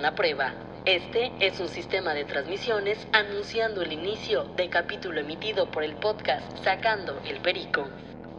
[0.00, 0.54] una prueba.
[0.86, 6.56] Este es un sistema de transmisiones anunciando el inicio de capítulo emitido por el podcast
[6.64, 7.86] Sacando el Perico.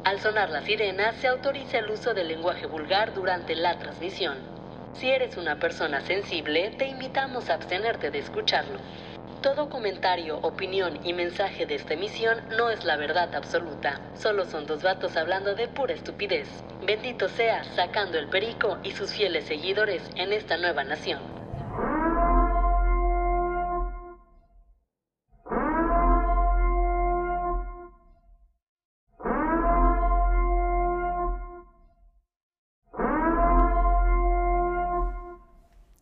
[0.03, 4.39] Al sonar la sirena, se autoriza el uso del lenguaje vulgar durante la transmisión.
[4.95, 8.79] Si eres una persona sensible, te invitamos a abstenerte de escucharlo.
[9.43, 14.01] Todo comentario, opinión y mensaje de esta emisión no es la verdad absoluta.
[14.15, 16.47] Solo son dos vatos hablando de pura estupidez.
[16.87, 21.30] Bendito sea sacando el perico y sus fieles seguidores en esta nueva nación.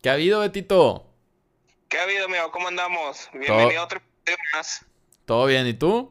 [0.02, 1.06] ¿Qué ha habido, Betito?
[1.90, 2.50] ¿Qué ha habido, amigo?
[2.52, 3.28] ¿Cómo andamos?
[3.34, 4.86] Bienvenido a otro episodio más.
[5.26, 5.66] ¿Todo bien?
[5.66, 6.10] ¿Y tú?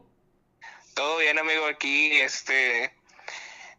[0.94, 2.94] Todo bien, amigo, aquí, este...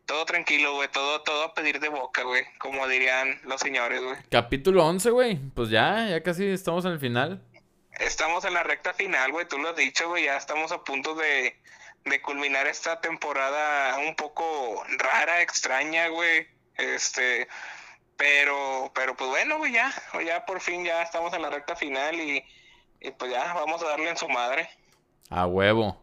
[0.05, 4.17] Todo tranquilo, güey, todo, todo a pedir de boca, güey, como dirían los señores, güey.
[4.29, 5.39] Capítulo 11, güey.
[5.55, 7.41] Pues ya, ya casi estamos en el final.
[7.97, 11.15] Estamos en la recta final, güey, tú lo has dicho, güey, ya estamos a punto
[11.15, 11.57] de,
[12.03, 16.47] de culminar esta temporada un poco rara, extraña, güey.
[16.75, 17.47] Este,
[18.21, 19.91] pero, pero pues bueno, güey, ya,
[20.23, 22.43] ya por fin ya estamos en la recta final y,
[22.99, 24.69] y pues ya vamos a darle en su madre.
[25.31, 25.99] A huevo.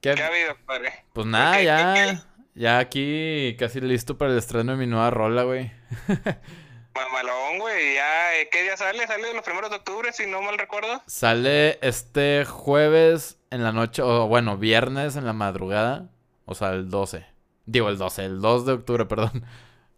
[0.00, 1.04] ¿Qué, ha habido, padre?
[1.12, 2.24] Pues nada, ya,
[2.54, 5.72] ya aquí casi listo para el estreno de mi nueva rola, güey.
[6.94, 9.04] Mamalón, güey, ya, eh, ¿qué día sale?
[9.04, 11.02] ¿Sale los primeros de octubre, si no mal recuerdo?
[11.06, 16.08] Sale este jueves en la noche, o bueno, viernes en la madrugada,
[16.44, 17.26] o sea, el 12.
[17.64, 19.44] Digo, el 12, el 2 de octubre, perdón.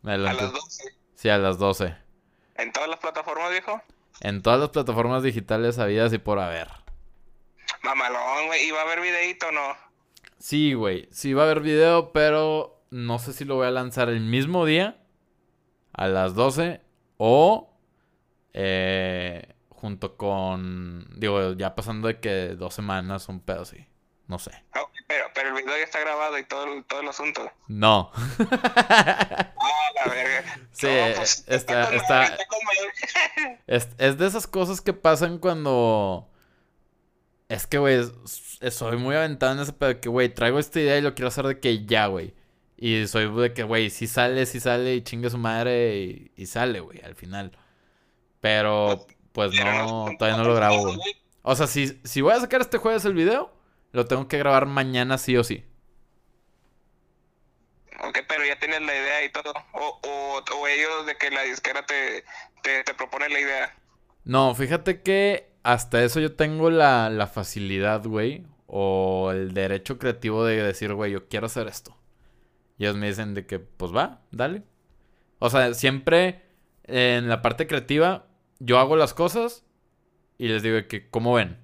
[0.04, 0.96] A las 12.
[1.14, 1.94] Sí, a las 12.
[2.56, 3.82] ¿En todas las plataformas, viejo?
[4.20, 6.68] En todas las plataformas digitales habidas y por haber.
[7.82, 8.69] Mamalón, güey.
[8.69, 9.76] ¿Y va a haber videito o no?
[10.38, 11.08] Sí, güey.
[11.10, 14.64] Sí va a haber video, pero no sé si lo voy a lanzar el mismo
[14.64, 14.98] día,
[15.92, 16.81] a las 12,
[17.16, 17.76] o
[18.54, 23.87] eh, junto con, digo, ya pasando de que dos semanas, un pedo así.
[24.28, 24.53] No sé.
[25.06, 27.50] Pero, pero el video ya está grabado y todo, el- todo el asunto.
[27.66, 28.12] No.
[29.61, 30.44] Ah, la verga.
[30.72, 32.37] Sí, No, pues, está- está-.
[33.67, 36.28] Es, es de esas cosas que pasan cuando...
[37.49, 38.00] Es que, güey,
[38.71, 41.28] soy muy aventado en ese pedo de que, güey, traigo esta idea y lo quiero
[41.28, 42.34] hacer de que ya, güey.
[42.77, 46.47] Y soy de que, güey, si sale, si sale y chingue su madre y, y
[46.47, 47.56] sale, güey, al final.
[48.41, 50.99] Pero, pues no, todavía no lo grabo, güey.
[51.43, 53.50] O sea, si, si voy a sacar este jueves el video,
[53.93, 55.65] lo tengo que grabar mañana sí o sí.
[58.00, 59.53] Ok, pero ya tienes la idea y todo.
[59.72, 62.25] O, o, o ellos de que la disquera te,
[62.62, 63.76] te, te propone la idea.
[64.25, 70.44] No, fíjate que hasta eso yo tengo la, la facilidad, güey, o el derecho creativo
[70.44, 71.97] de decir, güey, yo quiero hacer esto.
[72.76, 74.62] Y ellos me dicen de que, pues va, dale.
[75.41, 76.43] O sea, siempre
[76.84, 78.26] en la parte creativa,
[78.60, 79.65] yo hago las cosas
[80.38, 81.59] y les digo de que, ¿cómo ven?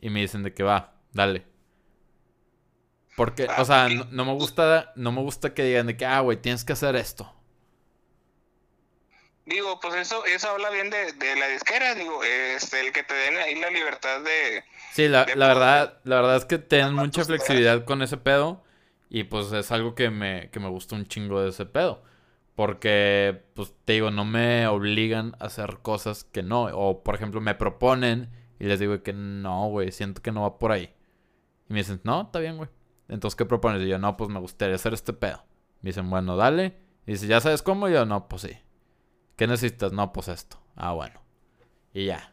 [0.00, 1.46] Y me dicen de que va, dale.
[3.16, 6.20] Porque, o sea, no, no me gusta, no me gusta que digan de que, ah,
[6.20, 7.32] güey, tienes que hacer esto.
[9.46, 13.14] Digo, pues eso, eso habla bien de, de la disquera, digo, este, el que te
[13.14, 14.64] den ahí la libertad de...
[14.92, 18.64] Sí, la, de la verdad, la verdad es que tienen mucha flexibilidad con ese pedo.
[19.10, 22.02] Y pues es algo que me, que me gusta un chingo de ese pedo.
[22.56, 26.64] Porque, pues te digo, no me obligan a hacer cosas que no.
[26.64, 30.58] O por ejemplo, me proponen y les digo que no, güey, siento que no va
[30.58, 30.93] por ahí.
[31.68, 32.68] Y me dicen, no, está bien, güey.
[33.08, 33.82] Entonces, ¿qué propones?
[33.82, 35.44] Y yo, no, pues me gustaría hacer este pedo.
[35.80, 36.78] Me dicen, bueno, dale.
[37.06, 37.88] Y dice, ¿ya sabes cómo?
[37.88, 38.58] Y yo, no, pues sí.
[39.36, 39.92] ¿Qué necesitas?
[39.92, 40.58] No, pues esto.
[40.76, 41.20] Ah, bueno.
[41.92, 42.30] Y ya.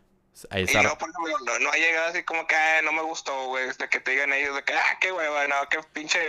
[0.49, 0.81] Ahí Y está.
[0.81, 3.67] no, por ejemplo, no, no ha llegado así como que "Ah, no me gustó, güey,
[3.67, 6.19] de que te digan ellos de que, ah, qué hueva, no, qué pinche,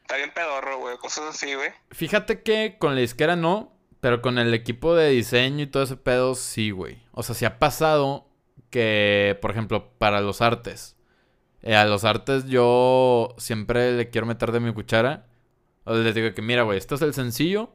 [0.00, 1.70] está bien pedorro, güey, cosas así, güey.
[1.90, 5.96] Fíjate que con la disquera no, pero con el equipo de diseño y todo ese
[5.96, 7.02] pedo sí, güey.
[7.12, 8.26] O sea, sí ha pasado
[8.70, 10.96] que, por ejemplo, para los artes.
[11.62, 15.26] Eh, a los artes yo siempre le quiero meter de mi cuchara.
[15.86, 17.74] Les digo que, mira, güey, este es el sencillo.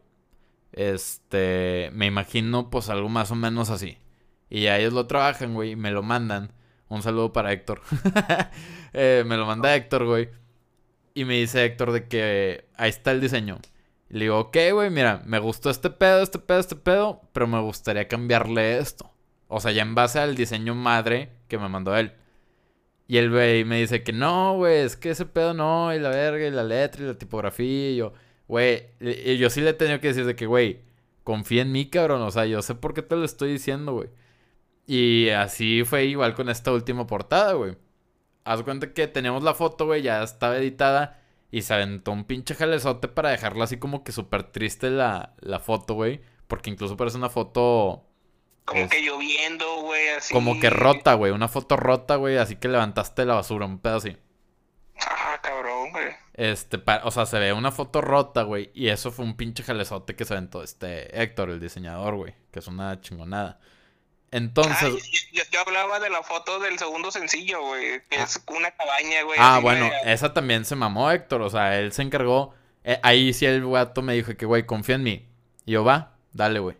[0.72, 3.98] Este, me imagino pues algo más o menos así.
[4.50, 6.54] Y ya ellos lo trabajan, güey, y me lo mandan.
[6.88, 7.82] Un saludo para Héctor.
[8.98, 10.30] Eh, me lo manda Héctor, güey.
[11.14, 13.60] Y me dice Héctor de que ahí está el diseño.
[14.08, 17.60] Le digo, ok, güey, mira, me gustó este pedo, este pedo, este pedo, pero me
[17.60, 19.12] gustaría cambiarle esto.
[19.50, 22.14] O sea, ya en base al diseño madre que me mandó él.
[23.08, 26.10] Y el güey me dice que no, güey, es que ese pedo no, y la
[26.10, 28.14] verga, y la letra, y la tipografía, y yo,
[28.48, 30.82] güey, y yo sí le he tenido que decir de que, güey,
[31.24, 34.10] confía en mí, cabrón, o sea, yo sé por qué te lo estoy diciendo, güey.
[34.88, 37.78] Y así fue igual con esta última portada, güey.
[38.44, 41.22] Haz cuenta que teníamos la foto, güey, ya estaba editada.
[41.52, 45.60] Y se aventó un pinche jalezote para dejarla así como que súper triste la, la
[45.60, 46.22] foto, güey.
[46.48, 48.06] Porque incluso parece una foto
[48.66, 50.34] Como Es- que lloviendo, güey, así.
[50.34, 51.32] Como que rota, güey.
[51.32, 52.38] Una foto rota, güey.
[52.38, 54.18] Así que levantaste la basura, un pedo así.
[55.00, 56.08] Ah, cabrón, güey.
[56.34, 58.72] Este, o sea, se ve una foto rota, güey.
[58.74, 62.34] Y eso fue un pinche jalezote que se aventó este Héctor, el diseñador, güey.
[62.52, 63.60] Que es una chingonada.
[64.32, 64.84] Entonces.
[64.84, 65.00] Ay,
[65.32, 68.02] yo, yo hablaba de la foto del segundo sencillo, güey.
[68.10, 69.38] Que es una cabaña, güey.
[69.40, 72.54] Ah, bueno, esa también se mamó Héctor, o sea, él se encargó.
[72.84, 75.28] eh, ahí sí el guato me dijo que, güey, confía en mí.
[75.66, 76.78] Y yo, va, dale, güey.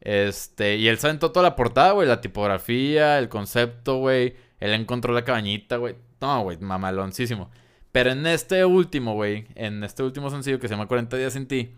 [0.00, 4.36] Este, y él se aventó toda la portada, güey, la tipografía, el concepto, güey.
[4.60, 5.96] Él encontró la cabañita, güey.
[6.20, 7.50] No, güey, mamaloncísimo.
[7.92, 11.46] Pero en este último, güey, en este último sencillo que se llama 40 días sin
[11.46, 11.74] ti,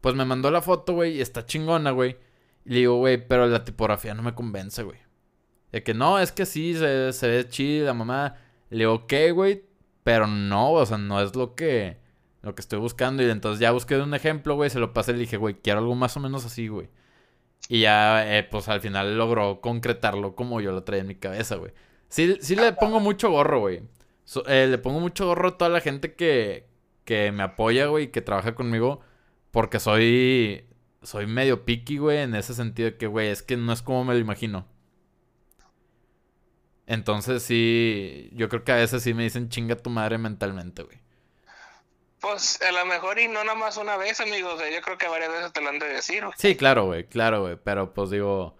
[0.00, 2.16] pues me mandó la foto, güey, y está chingona, güey.
[2.64, 4.98] Y le digo, güey, pero la tipografía no me convence, güey.
[5.72, 8.36] De que no, es que sí, se, se ve chida, mamá.
[8.70, 9.64] Le digo, ok, güey,
[10.04, 11.98] pero no, o sea, no es lo que,
[12.42, 13.22] lo que estoy buscando.
[13.22, 15.80] Y entonces ya busqué un ejemplo, güey, se lo pasé y le dije, güey, quiero
[15.80, 16.88] algo más o menos así, güey.
[17.70, 21.54] Y ya, eh, pues al final logró concretarlo como yo lo traía en mi cabeza,
[21.54, 21.72] güey.
[22.08, 23.82] Sí, sí le pongo mucho gorro, güey.
[24.48, 26.66] Eh, le pongo mucho gorro a toda la gente que,
[27.04, 29.02] que me apoya, güey, que trabaja conmigo.
[29.52, 30.64] Porque soy,
[31.02, 34.14] soy medio picky, güey, en ese sentido que, güey, es que no es como me
[34.14, 34.66] lo imagino.
[36.86, 40.98] Entonces sí, yo creo que a veces sí me dicen chinga tu madre mentalmente, güey.
[42.20, 44.54] Pues a lo mejor y no nada más una vez, amigos.
[44.54, 46.34] O sea, yo creo que varias veces te lo han de decir, güey.
[46.36, 47.56] Sí, claro, güey, claro, güey.
[47.62, 48.56] Pero pues digo,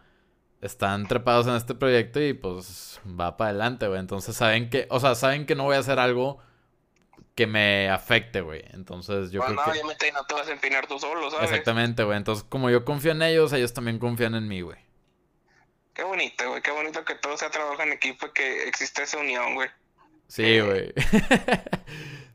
[0.63, 4.01] están trepados en este proyecto y pues va para adelante, güey.
[4.01, 6.39] Entonces saben que, o sea, saben que no voy a hacer algo
[7.35, 8.65] que me afecte, güey.
[8.73, 9.71] Entonces yo Bueno, creo que...
[9.73, 11.51] obviamente no te vas a empinar tú solo, ¿sabes?
[11.51, 12.17] Exactamente, güey.
[12.17, 14.79] Entonces como yo confío en ellos, ellos también confían en mí, güey.
[15.93, 16.63] Qué bonito, güey.
[16.63, 19.69] Qué bonito que todo sea trabajo en equipo y que existe esa unión, güey.
[20.31, 20.95] Sí, güey.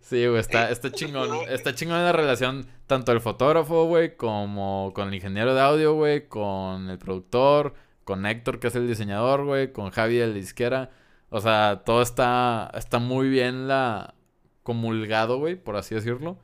[0.02, 1.50] Sí, güey, está, está chingón.
[1.50, 6.28] Está chingón la relación tanto el fotógrafo, güey, como con el ingeniero de audio, güey,
[6.28, 10.92] con el productor, con Héctor, que es el diseñador, güey, con Javi, el disquera.
[11.30, 14.14] O sea, todo está, está muy bien la
[14.62, 16.38] comulgado, güey, por así decirlo.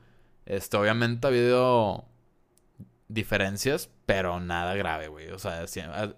[0.44, 2.06] Este, obviamente ha habido
[3.06, 5.28] diferencias, pero nada grave, güey.
[5.30, 5.64] O sea,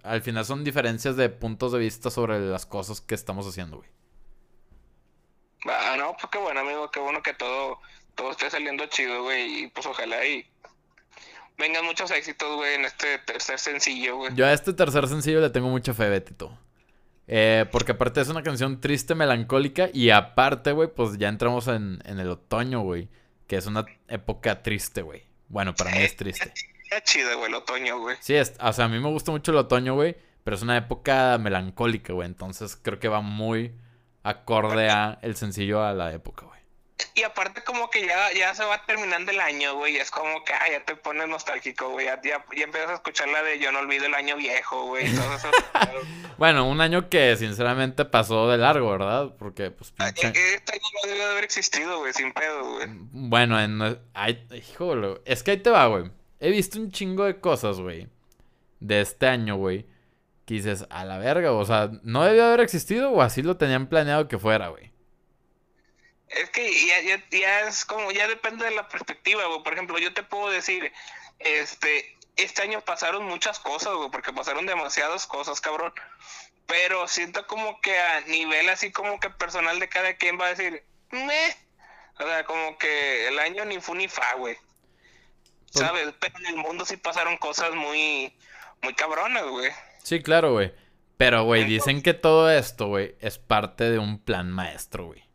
[0.01, 3.89] al final son diferencias de puntos de vista sobre las cosas que estamos haciendo, güey.
[5.65, 6.89] Ah, no, pues qué bueno, amigo.
[6.91, 7.79] Qué bueno que todo,
[8.15, 9.63] todo esté saliendo chido, güey.
[9.63, 10.45] Y pues ojalá y
[11.57, 14.35] vengan muchos éxitos, güey, en este tercer sencillo, güey.
[14.35, 16.57] Yo a este tercer sencillo le tengo mucha fe, Betito.
[17.27, 19.89] Eh, porque aparte es una canción triste, melancólica.
[19.93, 23.09] Y aparte, güey, pues ya entramos en, en el otoño, güey.
[23.47, 25.23] Que es una época triste, güey.
[25.47, 26.53] Bueno, para mí es triste.
[26.83, 28.17] Está chido, güey, el otoño, güey.
[28.19, 30.15] Sí, es, o sea, a mí me gusta mucho el otoño, güey.
[30.43, 32.27] Pero es una época melancólica, güey.
[32.27, 33.73] Entonces creo que va muy
[34.25, 36.55] acorde a el sencillo a la época, güey.
[37.13, 39.97] Y aparte como que ya, ya se va terminando el año, güey.
[39.97, 42.05] Es como que, ah, ya te pones nostálgico, güey.
[42.05, 45.05] Ya, ya, ya empiezas a escuchar la de Yo no olvido el año viejo, güey.
[45.05, 45.21] eso.
[46.37, 49.33] Bueno, un año que sinceramente pasó de largo, ¿verdad?
[49.39, 52.87] Porque, pues, pinche- Este año no debe de haber existido, güey, sin pedo, güey.
[52.89, 53.97] Bueno, en...
[54.13, 56.11] Ay, híjole, es que ahí te va, güey.
[56.41, 58.09] He visto un chingo de cosas, güey.
[58.81, 59.85] De este año, güey.
[60.45, 63.87] Que dices, a la verga, o sea, ¿no debió haber existido o así lo tenían
[63.87, 64.91] planeado que fuera, güey?
[66.27, 69.63] Es que ya, ya, ya es como, ya depende de la perspectiva, güey.
[69.63, 70.91] Por ejemplo, yo te puedo decir,
[71.39, 75.93] este, este año pasaron muchas cosas, güey, porque pasaron demasiadas cosas, cabrón.
[76.67, 80.49] Pero siento como que a nivel así como que personal de cada quien va a
[80.53, 81.55] decir, meh.
[82.19, 84.57] O sea, como que el año ni fu ni fa, güey.
[85.73, 86.13] Pues- ¿Sabes?
[86.19, 88.35] Pero en el mundo sí pasaron cosas muy,
[88.81, 89.71] muy cabronas, güey.
[90.05, 90.71] Sí, claro, güey.
[91.17, 95.27] Pero, güey, dicen que todo esto, güey, es parte de un plan maestro, güey.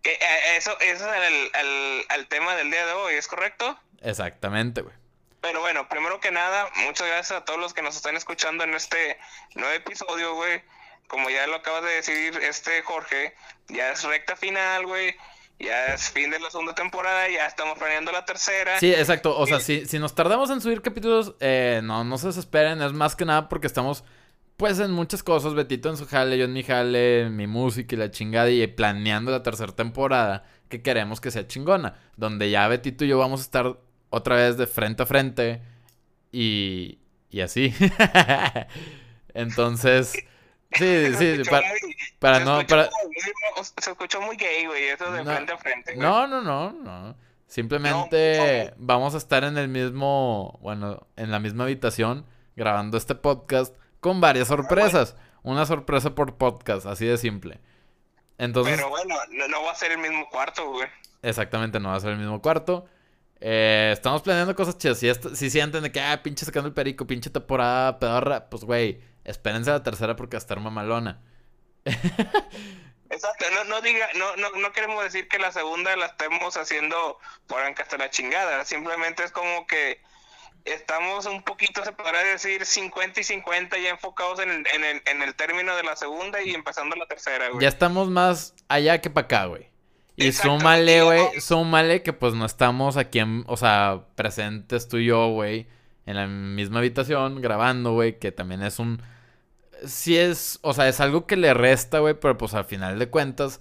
[0.00, 3.78] Que eh, eso, eso es el, el, el tema del día de hoy, ¿es correcto?
[4.00, 4.94] Exactamente, güey.
[5.42, 8.72] Pero bueno, primero que nada, muchas gracias a todos los que nos están escuchando en
[8.72, 9.18] este
[9.54, 10.62] nuevo episodio, güey.
[11.06, 13.34] Como ya lo acaba de decir este Jorge,
[13.68, 15.14] ya es recta final, güey.
[15.60, 18.80] Ya es fin de la segunda temporada, ya estamos planeando la tercera.
[18.80, 19.36] Sí, exacto.
[19.38, 22.80] O sea, si, si nos tardamos en subir capítulos, eh, no, no se desesperen.
[22.80, 24.02] Es más que nada porque estamos,
[24.56, 25.52] pues, en muchas cosas.
[25.52, 28.50] Betito en su jale, yo en mi jale, mi música y la chingada.
[28.50, 31.94] Y planeando la tercera temporada que queremos que sea chingona.
[32.16, 33.76] Donde ya Betito y yo vamos a estar
[34.08, 35.60] otra vez de frente a frente.
[36.32, 37.74] Y, y así.
[39.34, 40.14] Entonces,
[40.78, 42.60] sí, sí, para, muy- para se no...
[42.60, 46.06] escuchó Para, muy- se escuchó muy gay, güey, eso de No, frente a frente, güey.
[46.06, 47.16] No, no, no, no.
[47.46, 53.74] Simplemente vamos a estar en el mismo, bueno, en la misma habitación grabando este podcast
[54.00, 55.16] con varias sorpresas.
[55.42, 57.60] Una sorpresa por podcast, así de simple.
[58.38, 60.86] Entonces, Pero bueno, no, no va a ser el mismo cuarto, güey.
[61.22, 62.86] exactamente, no va a ser el mismo cuarto.
[63.40, 64.98] Eh, estamos planeando cosas chidas.
[64.98, 69.00] Si, si sienten de que, ah, pinche sacando el perico, pinche temporada pedorra, pues, güey,
[69.24, 71.20] espérense a la tercera porque va a estar mamalona.
[73.10, 77.18] Exacto, no, no diga, no, no, no queremos decir que la segunda la estemos haciendo
[77.48, 80.00] por hasta la chingada, simplemente es como que
[80.64, 85.02] estamos un poquito, se podrá decir, 50 y 50 ya enfocados en el, en el,
[85.06, 87.60] en el término de la segunda y empezando la tercera, güey.
[87.62, 89.68] Ya estamos más allá que para acá, güey.
[90.16, 94.98] Y súmale, güey, no- súmale que pues no estamos aquí, en, o sea, presentes tú
[94.98, 95.66] y yo, güey,
[96.10, 99.02] en la misma habitación grabando, güey, que también es un...
[99.86, 103.08] Sí es, o sea, es algo que le resta, güey, pero pues al final de
[103.08, 103.60] cuentas,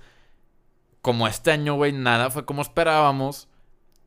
[1.02, 3.48] como este año, güey, nada fue como esperábamos,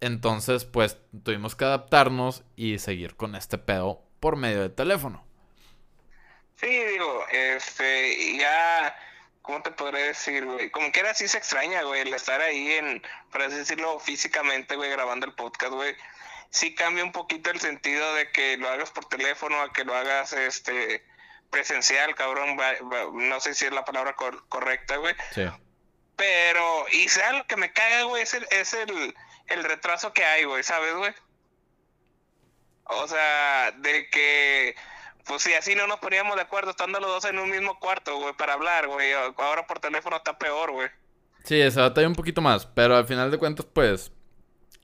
[0.00, 5.24] entonces pues tuvimos que adaptarnos y seguir con este pedo por medio de teléfono.
[6.56, 8.94] Sí, digo, este, ya,
[9.40, 10.70] ¿cómo te podré decir, güey?
[10.70, 14.76] Como que era así se extraña, güey, el estar ahí en, por así decirlo, físicamente,
[14.76, 15.94] güey, grabando el podcast, güey.
[16.52, 19.94] Sí cambia un poquito el sentido de que lo hagas por teléfono a que lo
[19.96, 21.02] hagas, este,
[21.50, 22.56] presencial, cabrón.
[22.60, 25.14] va- va- no sé si es la palabra cor- correcta, güey.
[25.34, 25.42] Sí.
[26.14, 29.14] Pero, y sea lo que me caga, güey, es el, es el,
[29.46, 31.12] el retraso que hay, güey, ¿sabes, güey?
[32.84, 34.74] O sea, de que,
[35.24, 38.16] pues si así no nos poníamos de acuerdo estando los dos en un mismo cuarto,
[38.18, 39.12] güey, para hablar, güey.
[39.12, 40.88] Ahora por teléfono está peor, güey.
[41.44, 44.12] Sí, se batalla un poquito más, pero al final de cuentas, pues,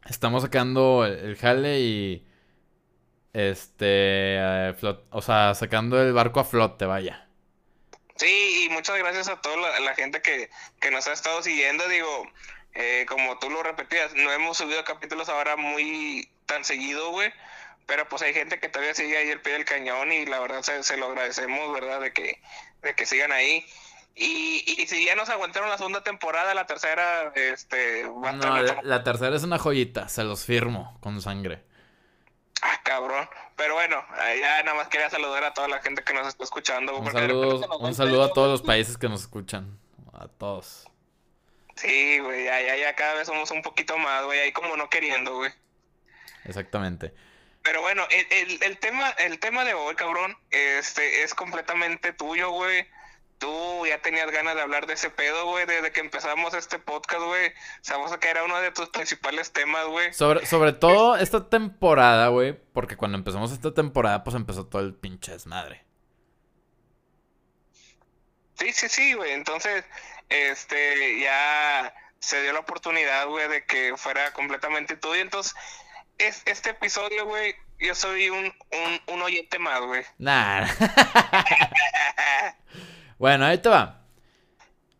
[0.08, 2.26] estamos sacando el, jale y,
[3.32, 4.38] este,
[4.80, 7.28] flot- o sea, sacando el barco a flote, vaya.
[8.16, 10.50] Sí, y muchas gracias a toda la, la gente que,
[10.80, 11.86] que nos ha estado siguiendo.
[11.88, 12.26] Digo,
[12.74, 17.32] eh, como tú lo repetías, no hemos subido capítulos ahora muy tan seguido, güey.
[17.86, 20.62] Pero pues hay gente que todavía sigue ahí el pie del cañón y la verdad
[20.62, 22.00] se, se lo agradecemos, ¿verdad?
[22.00, 22.40] De que,
[22.82, 23.64] de que sigan ahí.
[24.20, 28.62] Y, y si ya nos aguantaron la segunda temporada, la tercera, este, va a No,
[28.82, 31.62] la, tercera es una joyita, se los firmo con sangre.
[32.60, 33.28] Ah, cabrón.
[33.54, 36.42] Pero bueno, eh, ya nada más quería saludar a toda la gente que nos está
[36.42, 36.96] escuchando.
[36.96, 39.78] Un saludo, un saludo a todos los países que nos escuchan,
[40.12, 40.88] a todos.
[41.76, 44.90] Sí, güey, ya, ya, ya cada vez somos un poquito más, güey, ahí como no
[44.90, 45.52] queriendo, güey.
[46.44, 47.14] Exactamente.
[47.62, 52.50] Pero bueno, el, el, el tema, el tema de hoy, cabrón, este, es completamente tuyo,
[52.50, 52.84] güey.
[53.38, 57.22] Tú ya tenías ganas de hablar de ese pedo, güey, desde que empezamos este podcast,
[57.22, 57.52] güey.
[57.82, 60.12] Sabemos que era uno de tus principales temas, güey.
[60.12, 64.94] Sobre, sobre todo esta temporada, güey, porque cuando empezamos esta temporada, pues empezó todo el
[64.94, 65.84] pinche desmadre.
[68.58, 69.32] Sí, sí, sí, güey.
[69.32, 69.84] Entonces,
[70.28, 75.20] este, ya se dio la oportunidad, güey, de que fuera completamente tuyo.
[75.20, 75.54] Entonces,
[76.18, 80.04] es, este episodio, güey, yo soy un, un, un oyente más, güey.
[80.18, 80.66] Nah.
[83.18, 84.02] bueno, ahí te va.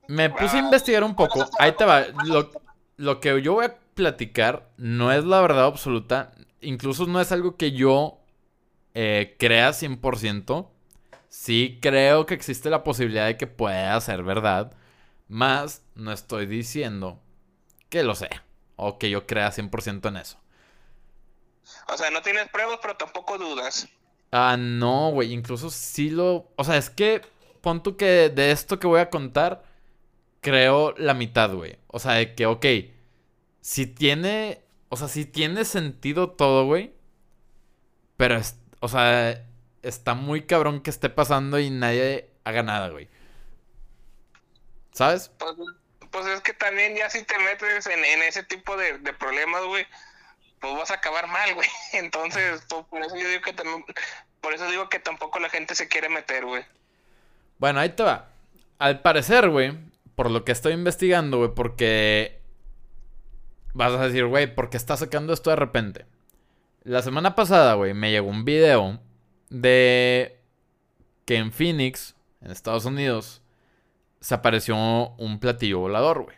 [0.08, 1.48] Me puse a investigar un poco.
[1.58, 2.06] Ahí te va.
[2.24, 2.50] Lo,
[2.96, 6.32] lo que yo voy a platicar no es la verdad absoluta.
[6.60, 8.20] Incluso no es algo que yo
[8.94, 10.68] eh, crea 100%.
[11.28, 14.72] Sí creo que existe la posibilidad de que pueda ser verdad.
[15.28, 17.20] Más no estoy diciendo
[17.90, 18.44] que lo sea.
[18.76, 20.38] O que yo crea 100% en eso.
[21.92, 23.88] O sea, no tienes pruebas, pero tampoco dudas.
[24.30, 25.32] Ah, no, güey.
[25.32, 26.50] Incluso sí lo.
[26.56, 27.22] O sea, es que.
[27.60, 29.64] Pon tú que de esto que voy a contar.
[30.40, 31.78] Creo la mitad, güey.
[31.88, 32.66] O sea, de que, ok.
[33.60, 34.62] Si tiene.
[34.88, 36.92] O sea, si tiene sentido todo, güey.
[38.16, 38.58] Pero es.
[38.80, 39.44] O sea.
[39.82, 43.08] Está muy cabrón que esté pasando y nadie haga nada, güey.
[44.92, 45.30] ¿Sabes?
[45.38, 45.54] Pues,
[46.10, 49.86] pues es que también ya si te metes en, ese tipo de, de problemas, güey,
[50.60, 51.68] pues vas a acabar mal, güey.
[51.92, 53.84] Entonces, pues, por eso yo digo que también,
[54.40, 56.64] por eso digo que tampoco la gente se quiere meter, güey.
[57.58, 58.30] Bueno, ahí te va.
[58.78, 59.76] Al parecer, güey,
[60.14, 62.40] por lo que estoy investigando, güey, porque
[63.74, 66.06] vas a decir, güey, ¿por qué estás sacando esto de repente?
[66.84, 69.00] La semana pasada, güey, me llegó un video
[69.50, 70.40] de
[71.24, 73.42] que en Phoenix, en Estados Unidos,
[74.20, 74.76] se apareció
[75.16, 76.36] un platillo volador, güey.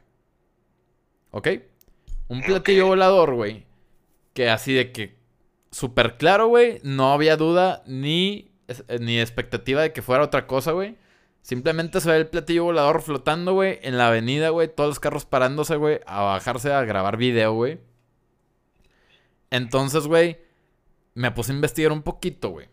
[1.30, 1.48] ¿Ok?
[2.28, 3.66] Un platillo volador, güey,
[4.34, 5.16] que así de que
[5.70, 8.50] súper claro, güey, no había duda ni,
[9.00, 10.96] ni expectativa de que fuera otra cosa, güey.
[11.42, 14.68] Simplemente se ve el platillo volador flotando, güey, en la avenida, güey.
[14.68, 17.80] Todos los carros parándose, güey, a bajarse a grabar video, güey.
[19.50, 20.38] Entonces, güey,
[21.14, 22.68] me puse a investigar un poquito, güey.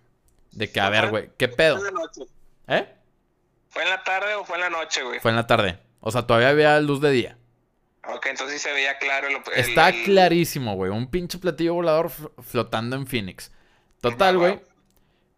[0.52, 1.78] De que, a ver, güey, ¿qué pedo?
[1.78, 2.22] Fue en la noche.
[2.68, 2.94] ¿Eh?
[3.70, 5.20] ¿Fue en la tarde o fue en la noche, güey?
[5.20, 5.80] Fue en la tarde.
[6.00, 7.38] O sea, todavía había luz de día.
[8.08, 9.28] Ok, entonces sí se veía claro.
[9.28, 10.92] el- el- Está el- clarísimo, güey.
[10.92, 13.52] Un pinche platillo volador fl- flotando en Phoenix.
[14.02, 14.62] Total, güey.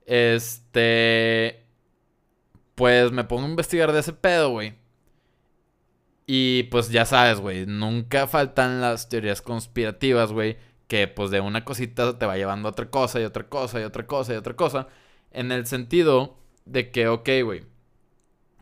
[0.06, 1.66] Este.
[2.80, 4.74] Pues me pongo a investigar de ese pedo, güey.
[6.26, 7.66] Y pues ya sabes, güey.
[7.66, 10.58] Nunca faltan las teorías conspirativas, güey.
[10.88, 13.84] que pues de una cosita te va llevando a otra cosa y otra cosa y
[13.84, 14.88] otra cosa y otra cosa.
[15.32, 17.66] En el sentido de que, ok, güey,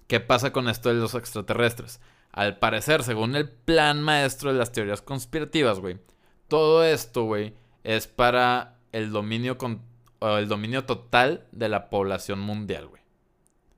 [0.08, 2.02] ¿qué pasa con esto de los extraterrestres?
[2.32, 6.00] Al parecer, según el plan maestro de las teorías conspirativas, güey,
[6.48, 9.84] todo esto, güey, es para el dominio, con,
[10.22, 13.07] el dominio total de la población mundial, güey.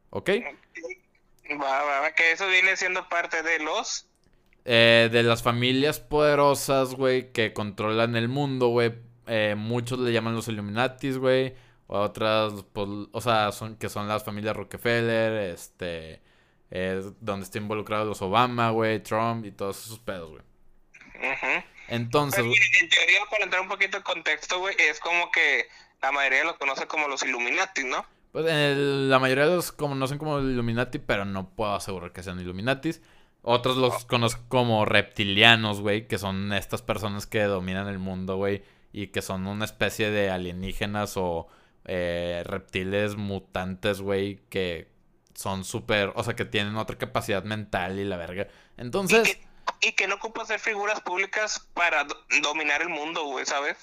[0.10, 0.30] ¿Ok?
[1.52, 4.06] Va, va, va, que eso viene siendo parte de los...
[4.66, 8.94] Eh, de las familias poderosas, güey, que controlan el mundo, güey.
[9.26, 11.56] Eh, muchos le llaman los Illuminatis, güey.
[11.88, 16.22] Otras, pues, o sea, son, que son las familias Rockefeller, este,
[16.70, 20.44] eh, donde está involucrado los Obama, güey, Trump y todos esos pedos, güey.
[21.88, 22.56] Entonces, güey.
[22.82, 25.68] En teoría, para entrar un poquito en contexto, güey, es como que
[26.02, 28.06] la mayoría los conoce como los Illuminati, ¿no?
[28.32, 33.02] Pues la mayoría de los conocen como Illuminati, pero no puedo asegurar que sean Illuminatis.
[33.42, 38.64] Otros los conozco como reptilianos, güey, que son estas personas que dominan el mundo, güey,
[38.92, 41.48] y que son una especie de alienígenas o
[41.86, 44.92] eh, reptiles mutantes, güey, que
[45.34, 48.48] son súper, o sea, que tienen otra capacidad mental y la verga.
[48.78, 49.40] Entonces...
[49.82, 52.06] Y que, no ocupan ser figuras públicas para
[52.42, 53.78] dominar el mundo, güey, ¿sabes?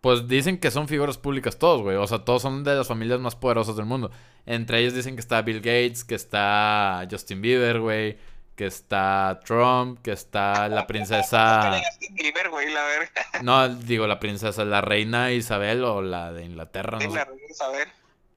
[0.00, 1.96] Pues dicen que son figuras públicas todos, güey.
[1.96, 4.10] O sea, todos son de las familias más poderosas del mundo.
[4.46, 8.18] Entre ellos dicen que está Bill Gates, que está Justin Bieber, güey
[8.60, 11.80] que está Trump, que está la princesa...
[13.42, 17.88] No, digo la princesa, la reina Isabel o la de Inglaterra, no La reina Isabel.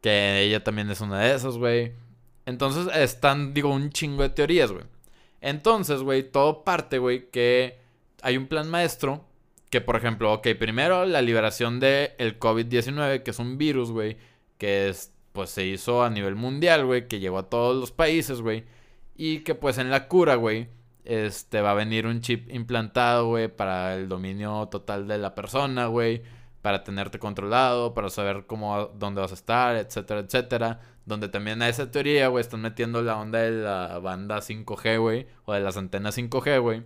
[0.01, 1.91] Que ella también es una de esas, güey.
[2.45, 4.85] Entonces están, digo, un chingo de teorías, güey.
[5.41, 7.77] Entonces, güey, todo parte, güey, que
[8.21, 9.25] hay un plan maestro
[9.73, 14.17] que, por ejemplo, ok, primero la liberación del el COVID-19, que es un virus, güey,
[14.57, 18.39] que es, pues se hizo a nivel mundial, güey, que llegó a todos los países,
[18.39, 18.63] güey
[19.15, 20.69] y que pues en la cura, güey,
[21.05, 25.87] este va a venir un chip implantado, güey, para el dominio total de la persona,
[25.87, 26.23] güey,
[26.61, 30.81] para tenerte controlado, para saber cómo dónde vas a estar, etcétera, etcétera.
[31.05, 35.27] Donde también a esa teoría, güey, están metiendo la onda de la banda 5G, güey,
[35.45, 36.83] o de las antenas 5G, güey.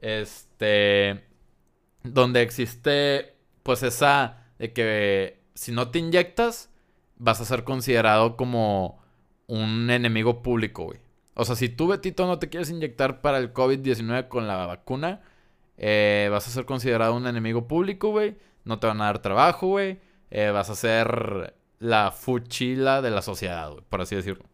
[0.00, 1.24] Este
[2.12, 6.70] donde existe pues esa de que si no te inyectas
[7.16, 9.00] vas a ser considerado como
[9.46, 11.00] un enemigo público, güey.
[11.34, 15.20] O sea, si tú, Betito, no te quieres inyectar para el COVID-19 con la vacuna,
[15.76, 18.36] eh, vas a ser considerado un enemigo público, güey.
[18.64, 19.98] No te van a dar trabajo, güey.
[20.30, 24.44] Eh, vas a ser la fuchila de la sociedad, güey, por así decirlo.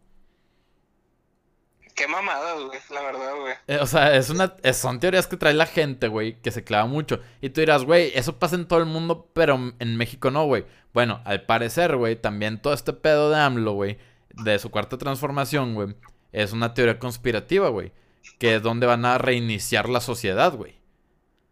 [1.95, 3.53] Qué mamada, güey, la verdad, güey.
[3.67, 6.87] Eh, o sea, es una, son teorías que trae la gente, güey, que se clava
[6.87, 7.19] mucho.
[7.39, 10.65] Y tú dirás, güey, eso pasa en todo el mundo, pero en México no, güey.
[10.93, 13.99] Bueno, al parecer, güey, también todo este pedo de AMLO, güey,
[14.33, 15.95] de su cuarta transformación, güey,
[16.31, 17.91] es una teoría conspirativa, güey.
[18.39, 20.79] Que es donde van a reiniciar la sociedad, güey.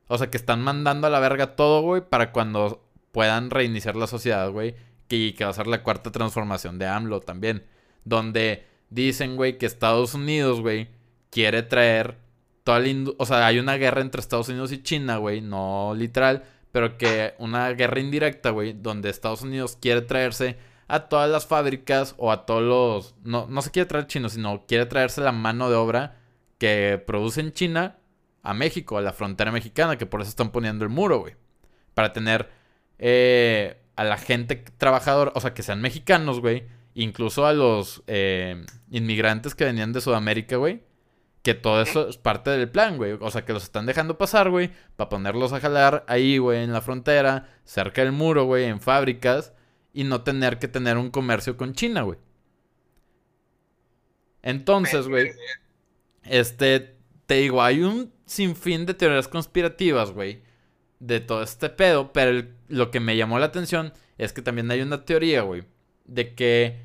[0.08, 4.08] O sea, que están mandando a la verga todo, güey, para cuando puedan reiniciar la
[4.08, 4.76] sociedad, güey.
[5.08, 7.66] Que, que va a ser la cuarta transformación de AMLO también.
[8.06, 10.90] Donde dicen, güey, que Estados Unidos, güey,
[11.32, 12.18] quiere traer
[12.64, 16.44] toda la O sea, hay una guerra entre Estados Unidos y China, güey, no literal,
[16.72, 22.16] pero que una guerra indirecta, güey, donde Estados Unidos quiere traerse a todas las fábricas
[22.18, 23.16] o a todos los...
[23.24, 26.20] No, no se quiere traer chino, sino quiere traerse la mano de obra
[26.58, 27.98] que produce en China
[28.44, 31.36] a México, a la frontera mexicana, que por eso están poniendo el muro, güey.
[31.94, 32.50] Para tener
[33.00, 36.66] eh, a la gente trabajadora, o sea, que sean mexicanos, güey.
[36.94, 40.84] Incluso a los eh, inmigrantes que venían de Sudamérica, güey.
[41.42, 43.18] Que todo eso es parte del plan, güey.
[43.20, 44.72] O sea, que los están dejando pasar, güey.
[44.96, 47.50] Para ponerlos a jalar ahí, güey, en la frontera.
[47.64, 49.54] Cerca del muro, güey, en fábricas
[49.94, 52.18] y no tener que tener un comercio con China, güey.
[54.42, 55.32] Entonces, güey,
[56.24, 60.42] este, te digo, hay un sinfín de teorías conspirativas, güey,
[61.00, 64.82] de todo este pedo, pero lo que me llamó la atención es que también hay
[64.82, 65.64] una teoría, güey,
[66.12, 66.82] de que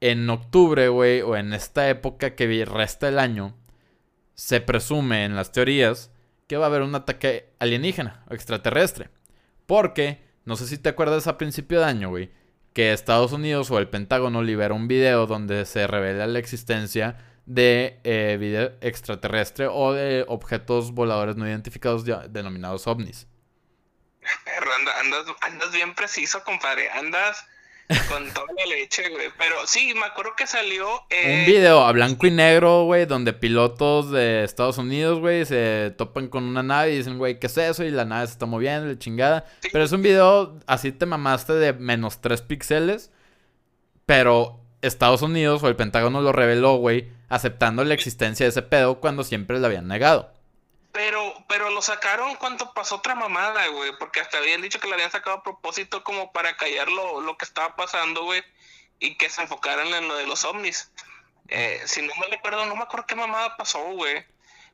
[0.00, 3.54] en octubre, güey, o en esta época que resta el año,
[4.34, 6.10] se presume en las teorías
[6.46, 9.10] que va a haber un ataque alienígena o extraterrestre.
[9.66, 12.30] Porque no sé si te acuerdas a principio de año, güey,
[12.72, 18.00] que Estados Unidos o el Pentágono libera un video donde se revela la existencia de
[18.04, 23.28] eh, vida extraterrestre o de objetos voladores no identificados denominados ovnis.
[25.42, 26.90] andas bien preciso, compadre.
[26.90, 27.46] Andas
[28.08, 29.28] con toda la leche, güey.
[29.38, 30.88] Pero sí, me acuerdo que salió.
[31.10, 35.94] Eh, un video a blanco y negro, güey, donde pilotos de Estados Unidos, güey, se
[35.96, 37.84] topan con una nave y dicen, güey, ¿qué es eso?
[37.84, 39.44] Y la nave se está moviendo, la chingada.
[39.72, 43.10] Pero es un video, así te mamaste de menos 3 píxeles.
[44.06, 49.00] Pero Estados Unidos o el Pentágono lo reveló, güey, aceptando la existencia de ese pedo
[49.00, 50.30] cuando siempre le habían negado.
[50.92, 51.23] Pero,
[51.54, 55.12] pero lo sacaron cuando pasó otra mamada, güey, porque hasta habían dicho que lo habían
[55.12, 58.42] sacado a propósito como para callar lo, lo que estaba pasando, güey,
[58.98, 60.90] y que se enfocaran en lo de los ovnis.
[61.46, 64.24] Eh, si no me recuerdo, no me acuerdo qué mamada pasó, güey.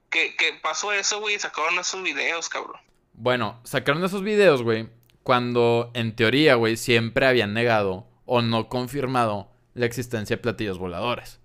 [0.08, 2.80] Que, que pasó eso, güey, y sacaron esos videos, cabrón.
[3.12, 4.88] Bueno, sacaron esos videos, güey,
[5.22, 11.40] cuando en teoría, güey, siempre habían negado o no confirmado la existencia de platillos voladores.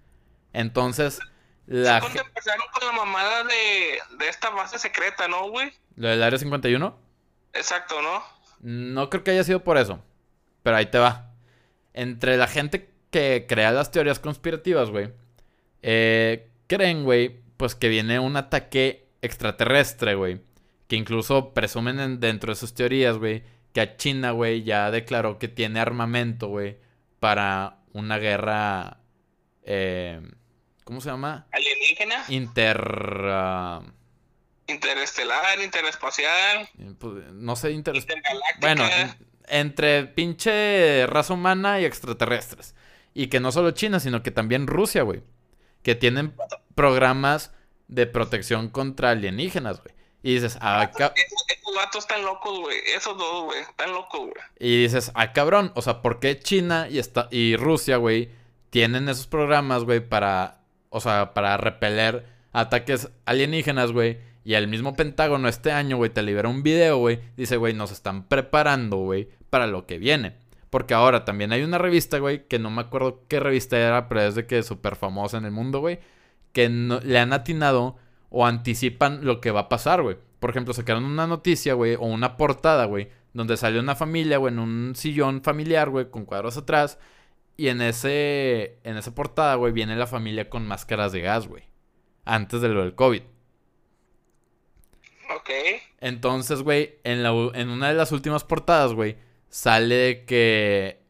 [0.53, 1.19] Entonces,
[1.67, 1.99] la...
[1.99, 5.71] Cuando empezaron con la mamada de, de esta base secreta, ¿no, güey?
[5.95, 6.97] ¿Lo del Área 51?
[7.53, 8.23] Exacto, ¿no?
[8.61, 10.03] No creo que haya sido por eso.
[10.63, 11.31] Pero ahí te va.
[11.93, 15.13] Entre la gente que crea las teorías conspirativas, güey,
[15.81, 20.41] eh, creen, güey, pues que viene un ataque extraterrestre, güey.
[20.87, 25.47] Que incluso presumen dentro de sus teorías, güey, que a China, güey, ya declaró que
[25.47, 26.77] tiene armamento, güey,
[27.19, 28.97] para una guerra...
[29.63, 30.21] Eh,
[30.85, 31.47] ¿Cómo se llama?
[31.51, 32.23] Alienígena.
[32.29, 32.79] Inter...
[33.25, 33.81] ah,
[34.67, 36.67] Interestelar, interespacial,
[36.97, 37.95] pues, no sé, inter...
[37.95, 38.57] intergaláctica.
[38.61, 39.15] Bueno, en-
[39.47, 42.73] entre pinche raza humana y extraterrestres.
[43.13, 45.21] Y que no solo China, sino que también Rusia, güey.
[45.83, 46.35] Que tienen
[46.73, 47.51] programas
[47.87, 49.93] de protección contra alienígenas, güey.
[50.23, 52.79] Y dices, ah, ca- Esos, esos vatos están locos, güey.
[52.95, 53.61] Esos dos, güey.
[53.61, 54.33] Están locos, güey.
[54.59, 55.71] y dices, ah, cabrón.
[55.75, 58.31] O sea, ¿por qué China y, esta y Rusia, güey,
[58.71, 60.63] tienen esos programas, güey, para,
[60.95, 64.19] o sea, para repeler ataques alienígenas, güey?
[64.43, 67.19] Y el mismo Pentágono este año, güey, te libera un video, güey.
[67.35, 70.37] Dice, güey, nos están preparando, güey, para lo que viene.
[70.69, 74.21] Porque ahora también hay una revista, güey, que no me acuerdo qué revista era, pero
[74.21, 75.99] es de que es súper famosa en el mundo, güey.
[76.53, 77.97] Que no- le han atinado
[78.29, 80.17] o anticipan lo que va a pasar, güey.
[80.39, 84.53] Por ejemplo, sacaron una noticia, güey, o una portada, güey, donde salió una familia, güey,
[84.53, 86.99] en un sillón familiar, güey, con cuadros atrás.
[87.57, 91.63] Y en ese, en esa portada, güey, viene la familia con máscaras de gas, güey.
[92.25, 93.21] Antes de lo del COVID.
[95.35, 95.49] Ok.
[95.99, 99.17] Entonces, güey, en, la en una de las últimas portadas, güey,
[99.49, 101.01] sale de que.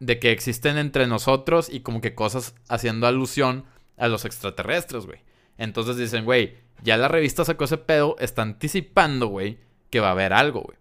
[0.00, 3.64] de que existen entre nosotros y como que cosas haciendo alusión
[3.96, 5.20] a los extraterrestres, güey.
[5.56, 9.58] Entonces dicen, güey, ya la revista sacó ese pedo, está anticipando, güey,
[9.90, 10.78] que va a haber algo, güey.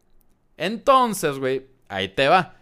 [0.58, 2.58] Entonces, güey, ahí te va.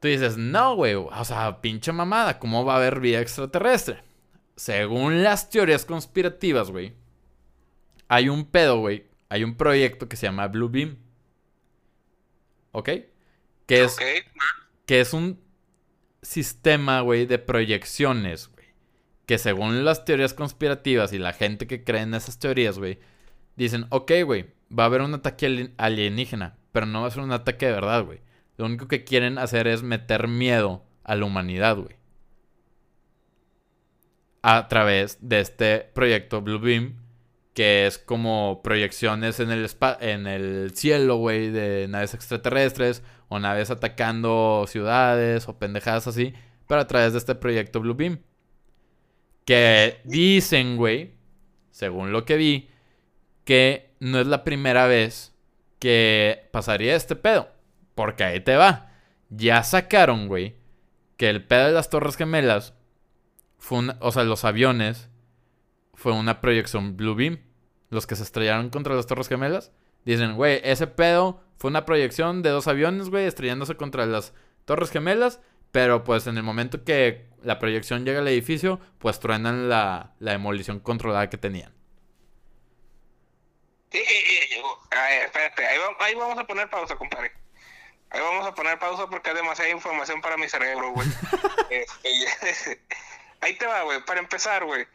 [0.00, 4.02] Tú dices, no, güey, o sea, pinche mamada, ¿cómo va a haber vida extraterrestre?
[4.54, 6.94] Según las teorías conspirativas, güey,
[8.08, 9.06] hay un pedo, güey.
[9.28, 10.96] Hay un proyecto que se llama Blue Beam.
[12.72, 12.88] ¿Ok?
[13.66, 13.96] Que es,
[14.86, 15.40] que es un
[16.22, 18.66] sistema, güey, de proyecciones, güey.
[19.26, 22.98] Que según las teorías conspirativas y la gente que cree en esas teorías, güey,
[23.56, 27.22] dicen, ok, güey, va a haber un ataque ali- alienígena, pero no va a ser
[27.22, 28.20] un ataque de verdad, güey.
[28.58, 31.96] Lo único que quieren hacer es meter miedo a la humanidad, güey.
[34.42, 36.96] A través de este proyecto Blue Beam,
[37.54, 43.70] que es como proyecciones en el, en el cielo, güey, de naves extraterrestres o naves
[43.70, 46.34] atacando ciudades o pendejadas así,
[46.66, 48.20] pero a través de este proyecto Blue Beam.
[49.44, 51.14] Que dicen, güey,
[51.70, 52.70] según lo que vi,
[53.44, 55.32] que no es la primera vez
[55.78, 57.57] que pasaría este pedo.
[57.98, 58.92] Porque ahí te va.
[59.28, 60.54] Ya sacaron, güey,
[61.16, 62.72] que el pedo de las Torres Gemelas
[63.58, 65.10] fue una, o sea, los aviones
[65.94, 67.40] fue una proyección Blue Beam.
[67.90, 69.72] Los que se estrellaron contra las Torres Gemelas.
[70.04, 74.32] Dicen, güey, ese pedo fue una proyección de dos aviones, güey, estrellándose contra las
[74.64, 75.40] Torres Gemelas.
[75.72, 80.30] Pero pues en el momento que la proyección llega al edificio, pues truenan la, la
[80.30, 81.74] demolición controlada que tenían.
[83.90, 84.04] Sí,
[85.24, 87.32] espérate, ahí, ahí vamos a poner pausa, compadre.
[88.10, 91.08] Ahí vamos a poner pausa porque es demasiada información para mi cerebro, güey.
[91.70, 92.80] Este,
[93.42, 94.02] ahí te va, güey.
[94.04, 94.86] Para empezar, güey.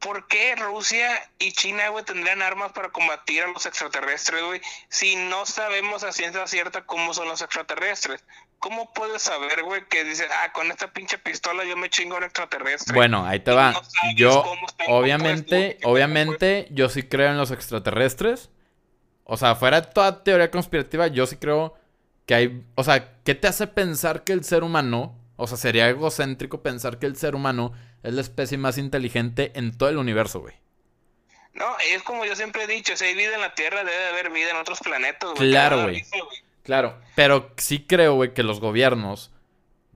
[0.00, 4.60] ¿Por qué Rusia y China, güey, tendrían armas para combatir a los extraterrestres, güey?
[4.88, 8.24] Si no sabemos a ciencia cierta cómo son los extraterrestres.
[8.58, 12.18] ¿Cómo puedes saber, güey, que dices, ah, con esta pinche pistola yo me chingo a
[12.18, 12.94] un extraterrestre?
[12.94, 13.72] Bueno, ahí te va.
[13.72, 13.82] no
[14.16, 14.44] Yo,
[14.88, 18.50] obviamente, obviamente, yo sí creo en los extraterrestres.
[19.24, 21.79] O sea, fuera de toda teoría conspirativa, yo sí creo
[22.30, 22.64] que hay...
[22.76, 25.18] O sea, ¿qué te hace pensar que el ser humano...
[25.34, 27.72] O sea, sería egocéntrico pensar que el ser humano
[28.04, 30.54] es la especie más inteligente en todo el universo, güey.
[31.54, 34.08] No, es como yo siempre he dicho, si hay vida en la Tierra, debe de
[34.10, 35.50] haber vida en otros planetas, güey.
[35.50, 36.04] Claro, güey.
[36.62, 37.00] Claro.
[37.16, 39.32] Pero sí creo, güey, que los gobiernos,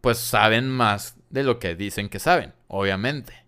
[0.00, 3.44] pues saben más de lo que dicen que saben, obviamente.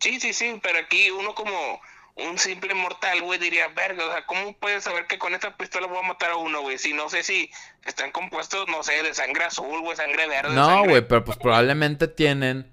[0.00, 1.80] Sí, sí, sí, pero aquí uno como
[2.18, 5.86] un simple mortal, güey, diría, verga, o sea, ¿cómo puedes saber que con esta pistola
[5.86, 6.78] voy a matar a uno, güey?
[6.78, 7.50] Si no sé si
[7.84, 10.54] están compuestos, no sé, de sangre azul, güey, sangre verde.
[10.54, 12.72] No, güey, pero pues probablemente tienen,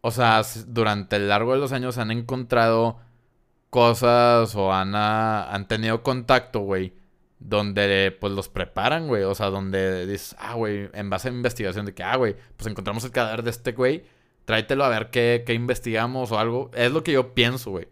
[0.00, 3.00] o sea, durante el largo de los años han encontrado
[3.70, 6.94] cosas o han, ah, han tenido contacto, güey,
[7.40, 9.24] donde pues los preparan, güey.
[9.24, 12.68] O sea, donde dices, ah, güey, en base a investigación de que, ah, güey, pues
[12.68, 14.04] encontramos el cadáver de este güey,
[14.44, 16.70] tráetelo a ver qué, qué investigamos o algo.
[16.74, 17.88] Es lo que yo pienso, güey.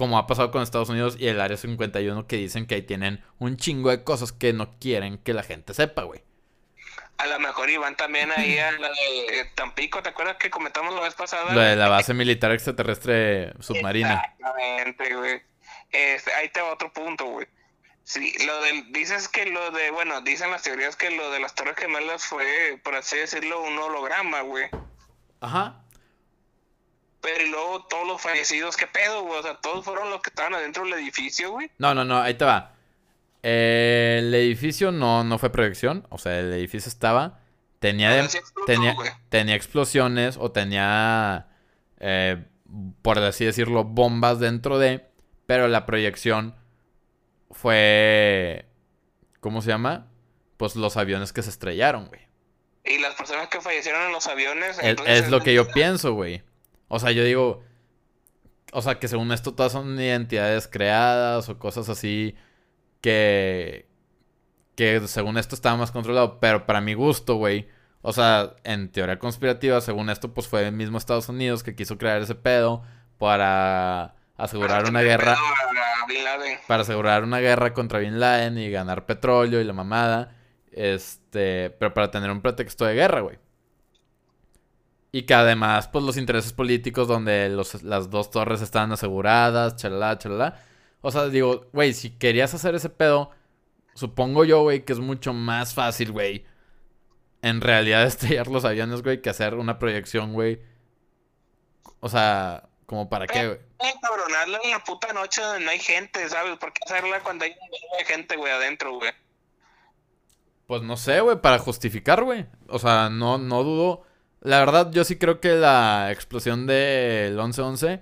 [0.00, 3.22] Como ha pasado con Estados Unidos y el Área 51 que dicen que ahí tienen
[3.38, 6.22] un chingo de cosas que no quieren que la gente sepa, güey.
[7.18, 11.02] A lo mejor iban también ahí a la de Tampico, ¿te acuerdas que comentamos la
[11.02, 11.52] vez pasada?
[11.52, 14.14] Lo de la base militar extraterrestre submarina.
[14.38, 15.42] Exactamente, güey.
[15.90, 17.46] Este, ahí te va otro punto, güey.
[18.02, 21.54] Sí, lo del, dices que lo de, bueno, dicen las teorías que lo de las
[21.54, 24.70] Torres Gemelas fue, por así decirlo, un holograma, güey.
[25.42, 25.84] Ajá.
[27.22, 29.38] Pero y luego todos los fallecidos, ¿qué pedo, güey?
[29.38, 31.70] O sea, todos fueron los que estaban adentro del edificio, güey.
[31.78, 32.74] No, no, no, ahí te va.
[33.42, 37.40] el edificio no, no fue proyección, o sea, el edificio estaba,
[37.78, 38.96] tenía, de- explotó, tenía,
[39.28, 41.48] tenía explosiones o tenía,
[41.98, 42.42] eh,
[43.02, 45.06] por así decirlo, bombas dentro de,
[45.46, 46.54] pero la proyección
[47.50, 48.66] fue,
[49.40, 50.06] ¿cómo se llama?
[50.56, 52.20] Pues los aviones que se estrellaron, güey.
[52.84, 54.78] Y las personas que fallecieron en los aviones.
[54.78, 56.42] Es, entonces, es lo que yo pienso, güey.
[56.92, 57.62] O sea, yo digo,
[58.72, 62.34] o sea, que según esto todas son identidades creadas o cosas así
[63.00, 63.88] que,
[64.74, 67.68] que según esto estaba más controlado, pero para mi gusto, güey.
[68.02, 71.96] O sea, en teoría conspirativa, según esto, pues fue el mismo Estados Unidos que quiso
[71.96, 72.82] crear ese pedo
[73.18, 75.36] para asegurar una guerra,
[76.66, 80.34] para asegurar una guerra contra Bin Laden y ganar petróleo y la mamada.
[80.72, 83.38] Este, pero para tener un pretexto de guerra, güey.
[85.12, 90.18] Y que además, pues los intereses políticos donde los, las dos torres estaban aseguradas, chalala,
[90.18, 90.62] chalala.
[91.00, 93.30] O sea, digo, güey, si querías hacer ese pedo,
[93.94, 96.44] supongo yo, güey, que es mucho más fácil, güey.
[97.42, 100.60] En realidad estrellar los aviones, güey, que hacer una proyección, güey.
[102.00, 103.58] O sea, como para qué, güey.
[103.80, 106.56] Eh, cabronarla en la puta noche donde no hay gente, ¿sabes?
[106.58, 109.10] ¿Por qué hacerla cuando hay un chingo de gente, güey, adentro, güey?
[110.66, 112.46] Pues no sé, güey, para justificar, güey.
[112.68, 114.06] O sea, no, no dudo.
[114.40, 118.00] La verdad, yo sí creo que la explosión del 11-11.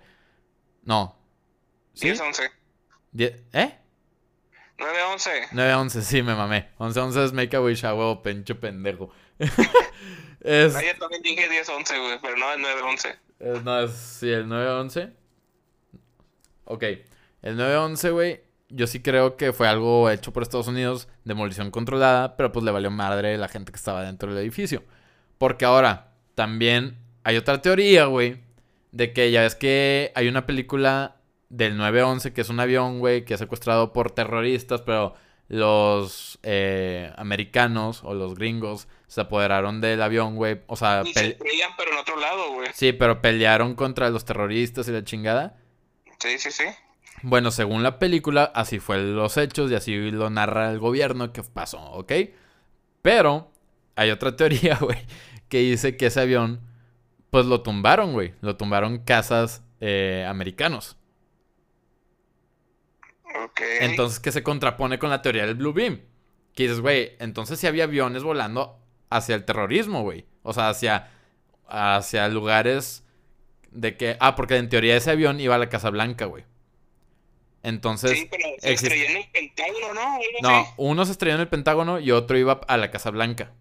[0.85, 1.17] No.
[1.95, 2.09] ¿Sí?
[2.09, 2.51] 10-11.
[3.13, 3.79] Die- ¿Eh?
[4.79, 5.49] 9-11.
[5.53, 6.69] 9-11, sí, me mamé.
[6.79, 9.11] 11-11 es Make a Wish, a huevo, pencho pendejo.
[10.41, 13.17] es, yo también dije 10-11, güey, pero no es 9-11.
[13.41, 13.91] es- No, es.
[13.93, 15.13] Sí, el 9-11.
[16.65, 16.83] Ok.
[17.43, 18.41] El 9-11, güey.
[18.69, 22.71] Yo sí creo que fue algo hecho por Estados Unidos, demolición controlada, pero pues le
[22.71, 24.85] valió madre la gente que estaba dentro del edificio.
[25.39, 26.08] Porque ahora,
[26.39, 28.41] también hay otra teoría, güey,
[28.93, 31.17] de que ya ves que hay una película
[31.49, 35.17] del 911 que es un avión, güey, que es secuestrado por terroristas, pero
[35.49, 40.61] los eh, americanos o los gringos se apoderaron del avión, güey.
[40.69, 41.37] O sea, Y se
[41.77, 42.69] pero en otro lado, güey.
[42.73, 45.57] sí, pero pelearon contra los terroristas y la chingada.
[46.21, 46.67] Sí, sí, sí.
[47.23, 51.43] Bueno, según la película, así fue los hechos y así lo narra el gobierno que
[51.43, 52.13] pasó, ¿ok?
[53.03, 53.51] Pero
[53.97, 54.99] hay otra teoría, güey,
[55.49, 56.61] que dice que ese avión,
[57.31, 58.35] pues lo tumbaron, güey.
[58.41, 60.97] Lo tumbaron casas eh, americanos.
[63.81, 66.01] Entonces, que se contrapone con la teoría del Blue Beam.
[66.55, 68.79] Que dices, güey, entonces sí había aviones volando
[69.11, 70.27] hacia el terrorismo, güey.
[70.43, 71.11] O sea, hacia,
[71.69, 73.05] hacia lugares
[73.71, 74.17] de que...
[74.21, 76.45] Ah, porque en teoría ese avión iba a la Casa Blanca, güey.
[77.63, 78.19] Entonces...
[78.19, 80.19] sí, pero se estrelló en el Pentágono, ¿no?
[80.43, 83.53] No, uno se estrelló en el Pentágono y otro iba a la Casa Blanca.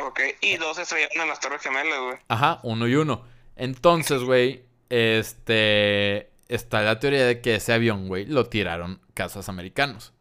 [0.00, 2.18] Ok, y dos estrellaron en las Torres Gemelas, güey.
[2.28, 3.24] Ajá, uno y uno.
[3.56, 6.30] Entonces, güey, este...
[6.46, 10.12] Está la teoría de que ese avión, güey, lo tiraron casas americanos.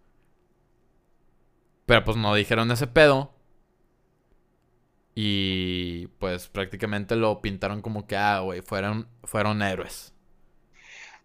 [1.85, 3.35] Pero pues no dijeron ese pedo.
[5.15, 10.13] Y pues prácticamente lo pintaron como que, ah, güey, fueron, fueron héroes.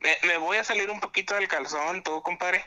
[0.00, 2.64] Me, me voy a salir un poquito del calzón, tú, compadre.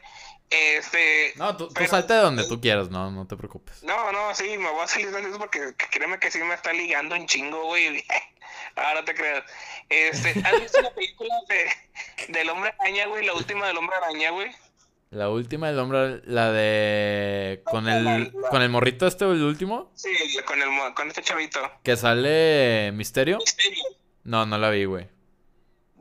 [0.52, 1.34] Este.
[1.38, 3.82] No, tú, tú Pero- salte de donde tú quieras, no, no te preocupes.
[3.84, 6.74] No, no, sí, me voy a salir de eso porque créeme que sí me está
[6.74, 8.04] ligando en chingo, güey.
[8.76, 9.44] Ahora te creas.
[9.90, 13.26] Este, ¿has visto la película de, del hombre araña, güey?
[13.26, 14.52] La última del hombre araña, güey.
[15.10, 17.62] La última del hombre, la de...
[17.66, 20.10] Con el, con el morrito este, el último, Sí,
[20.46, 21.60] con, el, con este chavito.
[21.84, 23.38] que sale Misterio.
[23.40, 23.84] Misterio.
[24.24, 25.10] No, no la vi, güey.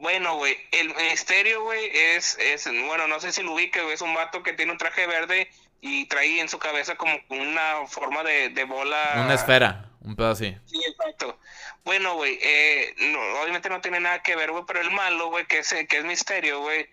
[0.01, 4.01] Bueno, güey, el misterio, güey, es, es, bueno, no sé si lo ubique, güey, es
[4.01, 5.51] un vato que tiene un traje verde
[5.83, 9.13] y trae en su cabeza como una forma de, de bola.
[9.17, 10.57] Una esfera, un pedo así.
[10.65, 11.39] Sí, exacto.
[11.85, 15.45] Bueno, güey, eh, no, obviamente no tiene nada que ver, güey, pero el malo, güey,
[15.47, 16.89] que es, que es misterio, güey,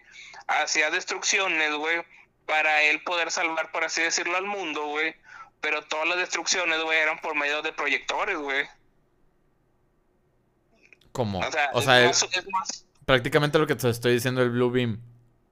[0.47, 2.03] hacía destrucciones, güey,
[2.45, 5.15] para él poder salvar, por así decirlo, al mundo, güey.
[5.61, 8.67] Pero todas las destrucciones, güey, eran por medio de proyectores, güey.
[11.13, 11.39] ¿Cómo?
[11.39, 14.69] O sea, O sea, es, es más- prácticamente lo que te estoy diciendo el Blue
[14.69, 14.99] Beam.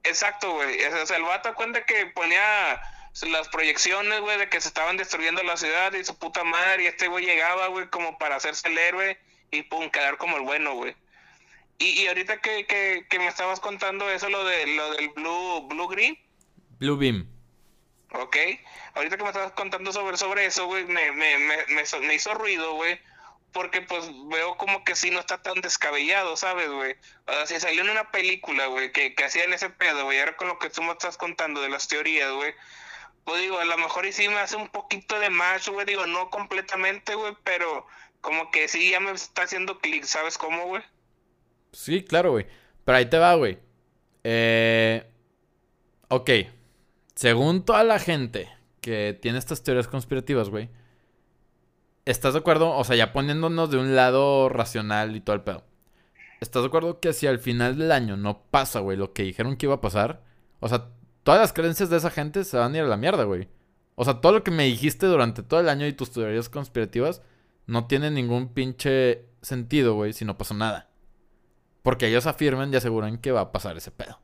[0.03, 0.83] Exacto, güey.
[0.83, 2.81] O sea, el vato cuenta que ponía
[3.23, 6.87] las proyecciones, güey, de que se estaban destruyendo la ciudad y su puta madre, y
[6.87, 9.17] este güey llegaba, güey, como para hacerse el héroe
[9.51, 10.95] y pum, quedar como el bueno, güey.
[11.77, 15.67] Y, y ahorita que, que, que me estabas contando eso, lo, de, lo del Blue,
[15.69, 16.19] Blue Green.
[16.79, 17.25] Blue Beam.
[18.11, 18.35] Ok.
[18.95, 22.75] Ahorita que me estabas contando sobre, sobre eso, güey, me, me, me, me, hizo ruido,
[22.75, 22.99] güey.
[23.55, 26.97] Porque pues veo como que sí no está tan descabellado, ¿sabes, güey?
[27.25, 30.35] O sea, si salió en una película, güey, que, que hacían ese pedo, güey, ahora
[30.35, 32.53] con lo que tú me estás contando de las teorías, güey,
[33.23, 36.05] pues digo, a lo mejor y sí me hace un poquito de más, güey, digo,
[36.05, 37.87] no completamente, güey, pero
[38.19, 40.83] como que sí ya me está haciendo clic, ¿sabes cómo, güey?
[41.71, 42.45] Sí, claro, güey.
[42.83, 43.57] Pero ahí te va, güey.
[44.23, 45.09] Eh...
[46.09, 46.29] Ok.
[47.15, 50.69] Según toda la gente que tiene estas teorías conspirativas, güey.
[52.05, 52.71] ¿Estás de acuerdo?
[52.75, 55.63] O sea, ya poniéndonos de un lado racional y todo el pedo.
[56.39, 59.57] ¿Estás de acuerdo que si al final del año no pasa, güey, lo que dijeron
[59.57, 60.23] que iba a pasar?
[60.59, 60.89] O sea,
[61.23, 63.49] todas las creencias de esa gente se van a ir a la mierda, güey.
[63.95, 67.21] O sea, todo lo que me dijiste durante todo el año y tus teorías conspirativas
[67.65, 70.89] no tiene ningún pinche sentido, güey, si no pasó nada.
[71.81, 74.19] Porque ellos afirman y aseguran que va a pasar ese pedo.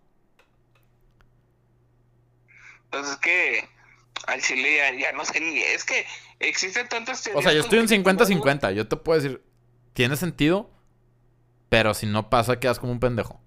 [2.89, 3.67] Pues es que
[4.27, 5.59] al chile ya, no sé ni.
[5.59, 6.05] Es que
[6.41, 7.39] existen tantas teorías.
[7.39, 8.73] O sea, yo estoy en 50-50.
[8.73, 9.43] Yo te puedo decir,
[9.93, 10.69] tiene sentido,
[11.69, 13.41] pero si no pasa, quedas como un pendejo.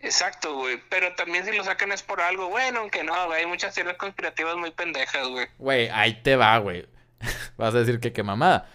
[0.00, 0.78] Exacto, güey.
[0.90, 2.50] Pero también si lo sacan es por algo.
[2.50, 3.40] Bueno, aunque no, güey.
[3.40, 5.46] Hay muchas teorías conspirativas muy pendejas, güey.
[5.58, 6.86] Güey, ahí te va, güey.
[7.56, 8.68] Vas a decir que qué mamada.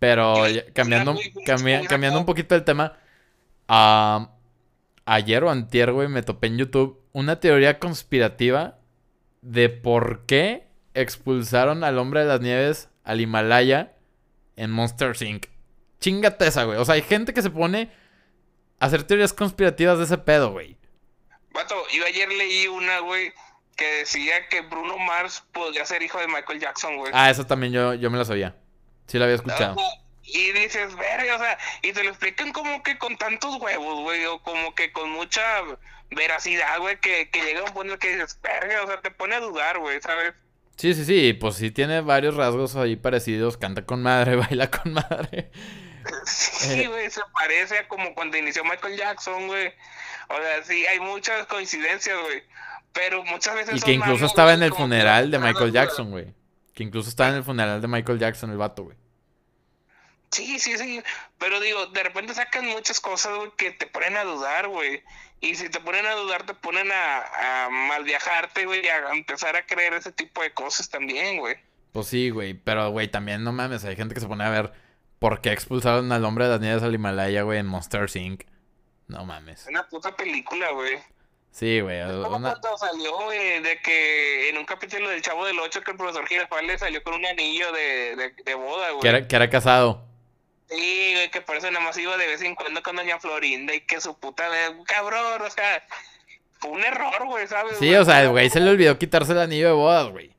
[0.00, 0.34] Pero
[0.74, 1.16] cambiando,
[1.88, 2.98] cambiando un poquito el tema.
[5.04, 8.78] ayer o antier, güey, me topé en YouTube una teoría conspirativa
[9.42, 13.92] de por qué expulsaron al hombre de las nieves al Himalaya
[14.56, 15.46] en Monster Inc.
[16.00, 16.78] Chingate esa, güey.
[16.78, 17.90] O sea, hay gente que se pone
[18.80, 20.76] hacer teorías conspirativas de ese pedo, güey.
[21.52, 23.32] Vato, yo ayer leí una, güey,
[23.76, 27.12] que decía que Bruno Mars podría ser hijo de Michael Jackson, güey.
[27.14, 28.56] Ah, eso también yo, yo me lo sabía.
[29.06, 29.76] Sí lo había escuchado.
[30.24, 34.24] y dices, verga, o sea, y te lo explican como que con tantos huevos, güey,
[34.26, 35.42] o como que con mucha
[36.10, 39.40] veracidad, güey, que, que llega un punto que dices, verga, o sea, te pone a
[39.40, 40.34] dudar, güey, ¿sabes?
[40.82, 44.94] Sí, sí, sí, pues sí tiene varios rasgos ahí parecidos, canta con madre, baila con
[44.94, 45.52] madre.
[46.26, 49.68] Sí, güey, se parece a como cuando inició Michael Jackson, güey.
[50.28, 52.42] O sea, sí, hay muchas coincidencias, güey.
[52.92, 53.76] Pero muchas veces.
[53.76, 56.34] Y que incluso estaba en el funeral de Michael Jackson, güey.
[56.74, 58.96] Que incluso estaba en el funeral de Michael Jackson, el vato, güey.
[60.32, 61.02] Sí, sí, sí.
[61.38, 65.02] Pero digo, de repente sacan muchas cosas, güey, que te ponen a dudar, güey.
[65.40, 69.56] Y si te ponen a dudar, te ponen a, a mal viajarte, güey, a empezar
[69.56, 71.56] a creer ese tipo de cosas también, güey.
[71.92, 72.54] Pues sí, güey.
[72.54, 73.84] Pero, güey, también no mames.
[73.84, 74.72] Hay gente que se pone a ver
[75.22, 78.42] ¿Por qué expulsaron al hombre de las nieves al Himalaya, güey, en Monster Inc?
[79.06, 79.66] No mames.
[79.68, 80.98] Una puta película, güey.
[81.52, 82.02] Sí, güey.
[82.02, 82.28] Una...
[82.28, 86.26] cuando salió, güey, de que en un capítulo del Chavo del Ocho que el profesor
[86.26, 89.00] Girafales salió con un anillo de, de, boda, güey.
[89.00, 90.04] Que era, que era casado.
[90.72, 93.74] Sí, güey, que por eso nada más iba de vez en cuando con doña Florinda
[93.74, 94.44] y que su puta.
[94.86, 95.84] Cabrón, o sea...
[96.62, 97.76] Fue un error, güey, ¿sabes?
[97.78, 100.32] Sí, o sea, güey se le olvidó quitarse el anillo de bodas, güey.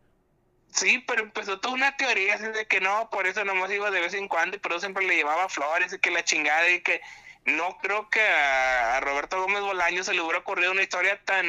[0.72, 4.00] Sí, pero empezó toda una teoría así de que no, por eso nomás iba de
[4.00, 6.82] vez en cuando y por eso siempre le llevaba flores y que la chingada y
[6.82, 7.02] que
[7.46, 11.46] no creo que a, Roberto Gómez Bolaño se le hubiera ocurrido una historia tan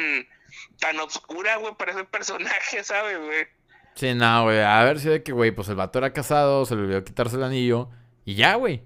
[0.79, 3.47] tan obscura, güey, para ese personaje, ¿sabes, güey?
[3.95, 6.75] Sí, no, güey, a ver si de que, güey, pues el vato era casado, se
[6.75, 7.89] le olvidó quitarse el anillo
[8.25, 8.81] y ya, güey.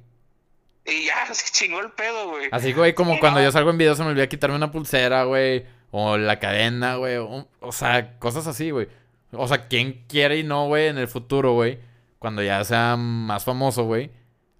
[0.85, 2.49] Y ya, se chingó el pedo, güey.
[2.51, 5.65] Así, güey, como cuando yo salgo en video se me olvida quitarme una pulsera, güey,
[5.91, 8.87] o la cadena, güey, o sea, cosas así, güey.
[9.31, 11.79] O sea, ¿quién quiere y no, güey, en el futuro, güey?
[12.17, 14.11] Cuando ya sea más famoso, güey.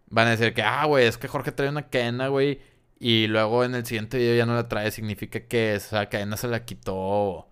[0.08, 2.62] Van a decir que, ah, güey, es que Jorge trae una cadena, güey.
[3.00, 4.92] Y luego en el siguiente video ya no la trae.
[4.92, 7.48] Significa que esa cadena se la quitó.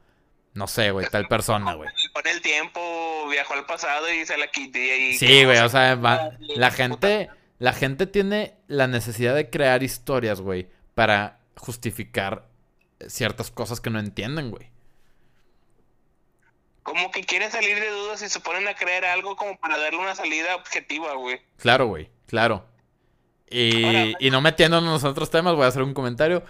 [0.54, 1.90] No sé, güey, tal persona, güey.
[2.18, 4.80] Con el tiempo viajó al pasado y se la quitó.
[4.80, 5.96] Y sí, güey, o sea,
[6.40, 12.48] la gente, la gente tiene la necesidad de crear historias, güey, para justificar
[13.08, 14.72] ciertas cosas que no entienden, güey
[16.82, 20.00] como que quieren salir de dudas y se ponen a creer algo como para darle
[20.00, 21.42] una salida objetiva, güey.
[21.58, 22.66] Claro, güey, claro.
[23.50, 26.46] Y, y no metiéndonos en otros temas, voy a hacer un comentario.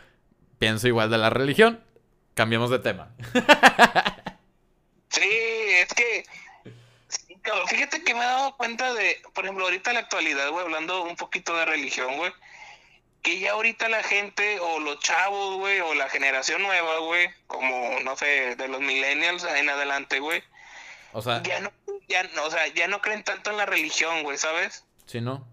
[0.59, 1.83] Pienso igual de la religión.
[2.35, 3.15] Cambiemos de tema.
[5.29, 6.25] es que.
[7.67, 11.03] fíjate que me he dado cuenta de, por ejemplo, ahorita en la actualidad, güey, hablando
[11.03, 12.31] un poquito de religión, güey
[13.27, 17.99] que ya ahorita la gente o los chavos, güey, o la generación nueva, güey, como,
[17.99, 20.41] no sé, de los millennials en adelante, güey.
[21.11, 21.43] O sea...
[21.43, 21.71] Ya no,
[22.07, 24.85] ya, o sea, ya no creen tanto en la religión, güey, ¿sabes?
[25.07, 25.45] Sí, ¿no?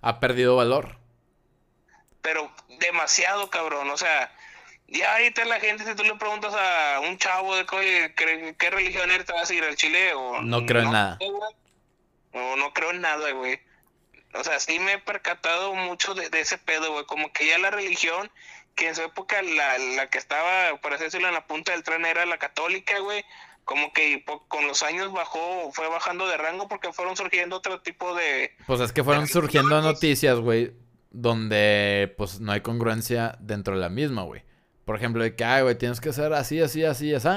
[0.00, 0.96] Ha perdido valor.
[2.22, 4.34] Pero demasiado, cabrón, o sea,
[4.90, 9.08] Ya ahorita la gente, si tú le preguntas a un chavo de qué, qué religión
[9.10, 10.42] eres, te vas a ir al Chile o...
[10.42, 11.18] No creo en nada.
[12.32, 13.60] O no creo en nada, güey.
[14.34, 17.04] O sea, sí me he percatado mucho de, ese pedo, güey.
[17.06, 18.30] Como que ya la religión,
[18.74, 21.84] que en su época la, la que estaba, por así decirlo, en la punta del
[21.84, 23.24] tren era la católica, güey.
[23.64, 28.16] Como que con los años bajó, fue bajando de rango porque fueron surgiendo otro tipo
[28.16, 28.56] de...
[28.66, 30.72] Pues es que fueron surgiendo noticias, güey,
[31.10, 34.42] donde pues no hay congruencia dentro de la misma, güey.
[34.90, 37.28] Por ejemplo, de que, ay, güey, tienes que ser así, así, así, así.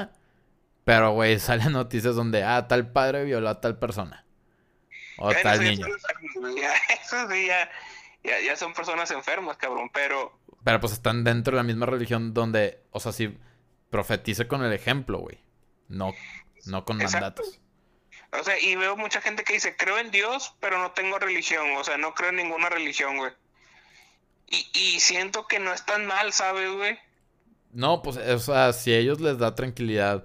[0.82, 4.26] Pero, güey, salen noticias donde, ah, tal padre violó a tal persona.
[5.18, 5.86] O tal niño.
[7.00, 7.70] eso sí, ya,
[8.24, 10.36] ya, son personas enfermas, cabrón, pero...
[10.64, 13.38] Pero pues están dentro de la misma religión donde, o sea, sí,
[13.88, 15.38] profetice con el ejemplo, güey.
[15.86, 16.12] No,
[16.66, 17.60] no con mandatos.
[18.32, 21.68] O sea, y veo mucha gente que dice, creo en Dios, pero no tengo religión.
[21.76, 23.30] O sea, no creo en ninguna religión, güey.
[24.48, 26.98] Y, y siento que no es tan mal, ¿sabes, güey?
[27.74, 30.24] No, pues, o sea, si a ellos les da tranquilidad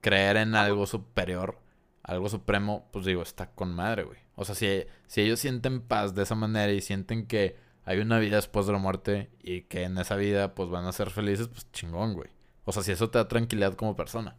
[0.00, 1.60] creer en algo superior,
[2.02, 4.18] algo supremo, pues digo, está con madre, güey.
[4.34, 8.18] O sea, si, si ellos sienten paz de esa manera y sienten que hay una
[8.18, 11.48] vida después de la muerte y que en esa vida pues van a ser felices,
[11.48, 12.30] pues chingón, güey.
[12.64, 14.36] O sea, si eso te da tranquilidad como persona.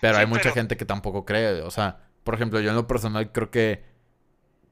[0.00, 3.32] Pero hay mucha gente que tampoco cree, o sea, por ejemplo, yo en lo personal
[3.32, 3.84] creo que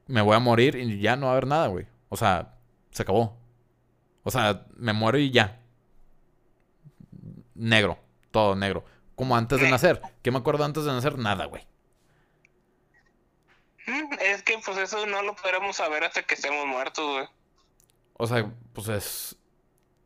[0.06, 1.86] me voy a morir y ya no va a haber nada, güey.
[2.08, 2.56] O sea,
[2.90, 3.38] se acabó.
[4.22, 5.59] O sea, me muero y ya.
[7.60, 7.98] Negro,
[8.30, 8.86] todo negro.
[9.14, 10.00] Como antes de nacer.
[10.22, 11.18] ¿Qué me acuerdo antes de nacer?
[11.18, 11.66] Nada, güey.
[13.86, 17.28] Mm, es que pues eso no lo podremos saber hasta que estemos muertos, güey.
[18.14, 19.36] O sea, pues es.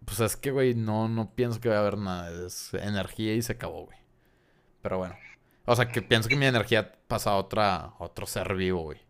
[0.04, 2.44] Pues es que, güey, no, no pienso que vaya a haber nada.
[2.44, 3.98] Es energía y se acabó, güey.
[4.82, 5.16] Pero bueno.
[5.64, 9.00] O sea, que pienso que mi energía pasa a otra, otro ser vivo, güey.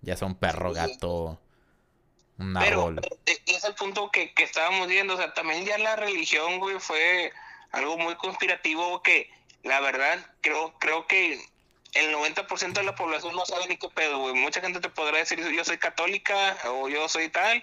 [0.00, 1.38] Ya sea un perro, gato,
[2.38, 2.98] un árbol.
[3.02, 5.12] Pero eh, es el punto que, que estábamos viendo.
[5.12, 7.30] O sea, también ya la religión, güey, fue
[7.74, 9.30] algo muy conspirativo que
[9.62, 11.40] la verdad creo, creo que
[11.94, 14.34] el 90% de la población no sabe ni qué pedo, güey.
[14.34, 17.62] Mucha gente te podrá decir yo soy católica o yo soy tal,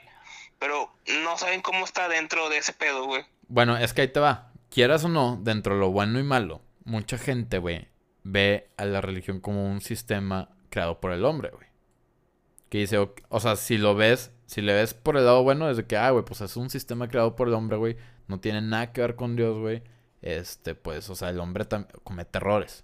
[0.60, 0.92] pero
[1.24, 3.26] no saben cómo está dentro de ese pedo, güey.
[3.48, 4.52] Bueno, es que ahí te va.
[4.70, 7.90] Quieras o no, dentro de lo bueno y malo, mucha gente, güey,
[8.24, 11.68] ve a la religión como un sistema creado por el hombre, güey.
[12.70, 15.76] Que dice, o, sea, si lo ves, si le ves por el lado bueno, es
[15.76, 17.98] de que, ah, güey, pues es un sistema creado por el hombre, güey.
[18.28, 19.84] No tiene nada que ver con Dios, güey.
[20.22, 21.66] Este, pues, o sea, el hombre
[22.04, 22.84] comete errores.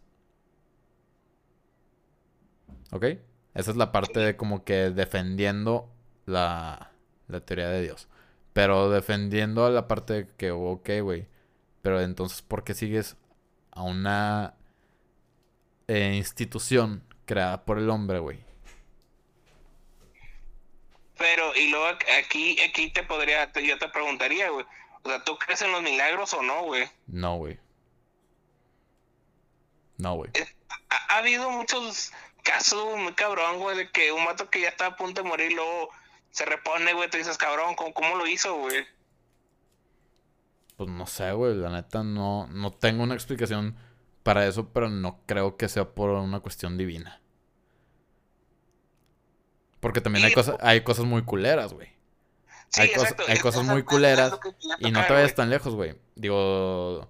[2.91, 3.05] ¿Ok?
[3.53, 5.89] Esa es la parte de como que defendiendo
[6.25, 6.91] la,
[7.27, 8.07] la teoría de Dios.
[8.53, 11.27] Pero defendiendo la parte de que, ok, güey.
[11.81, 13.17] Pero entonces, ¿por qué sigues
[13.71, 14.55] a una
[15.87, 18.39] eh, institución creada por el hombre, güey.
[21.17, 21.85] Pero, y luego
[22.19, 24.65] aquí, aquí te podría, yo te preguntaría, güey.
[25.03, 26.87] O sea, ¿tú crees en los milagros o no, güey?
[27.07, 27.59] No, güey.
[29.97, 30.31] No, güey.
[30.89, 32.11] Ha, habido muchos
[32.43, 35.53] casos muy cabrón, güey, de que un mato que ya está a punto de morir,
[35.53, 35.89] luego
[36.31, 38.85] se repone, güey, te dices, cabrón, ¿cómo, cómo lo hizo, güey?
[40.75, 43.75] Pues no sé, güey, la neta no, no tengo una explicación
[44.21, 47.21] para eso, pero no creo que sea por una cuestión divina.
[49.79, 51.96] Porque también hay cosas, hay cosas muy culeras, güey.
[52.75, 52.89] Hay,
[53.27, 54.37] hay cosas muy culeras
[54.79, 55.95] y no te vayas tan lejos, güey.
[56.15, 57.09] Digo,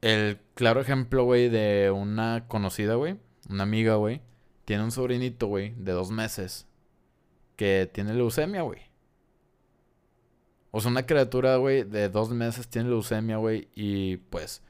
[0.00, 3.18] el claro ejemplo, güey, de una conocida, güey,
[3.48, 4.22] una amiga, güey,
[4.64, 6.66] tiene un sobrinito, güey, de dos meses
[7.56, 8.90] que tiene leucemia, güey.
[10.70, 14.62] O sea, una criatura, güey, de dos meses tiene leucemia, güey, y pues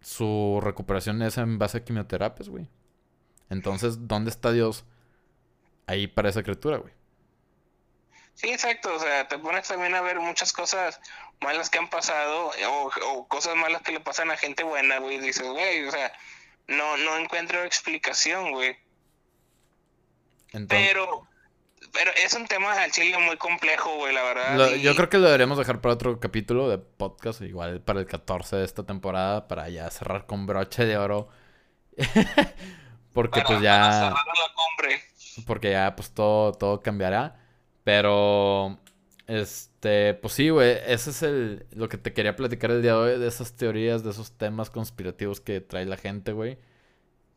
[0.00, 2.68] su recuperación es en base a quimioterapias, güey.
[3.48, 4.84] Entonces, ¿dónde está Dios
[5.86, 6.92] ahí para esa criatura, güey?
[8.40, 8.94] Sí, exacto.
[8.94, 10.98] O sea, te pones también a ver muchas cosas
[11.40, 15.18] malas que han pasado o, cosas malas que le pasan a gente buena, güey.
[15.18, 16.10] Dices, güey, o sea,
[16.66, 18.78] no, no encuentro explicación, güey.
[20.68, 21.28] Pero
[21.92, 24.74] pero es un tema al chile muy complejo, güey, la verdad.
[24.76, 28.56] Yo creo que lo deberíamos dejar para otro capítulo de podcast, igual para el 14
[28.56, 31.28] de esta temporada, para ya cerrar con broche de oro.
[33.12, 34.14] porque pues ya...
[35.46, 37.39] Porque ya pues todo, todo cambiará.
[37.90, 38.78] Pero...
[39.26, 42.98] Este, pues sí, güey, ese es el, lo que te quería platicar el día de
[42.98, 46.58] hoy, de esas teorías, de esos temas conspirativos que trae la gente, güey.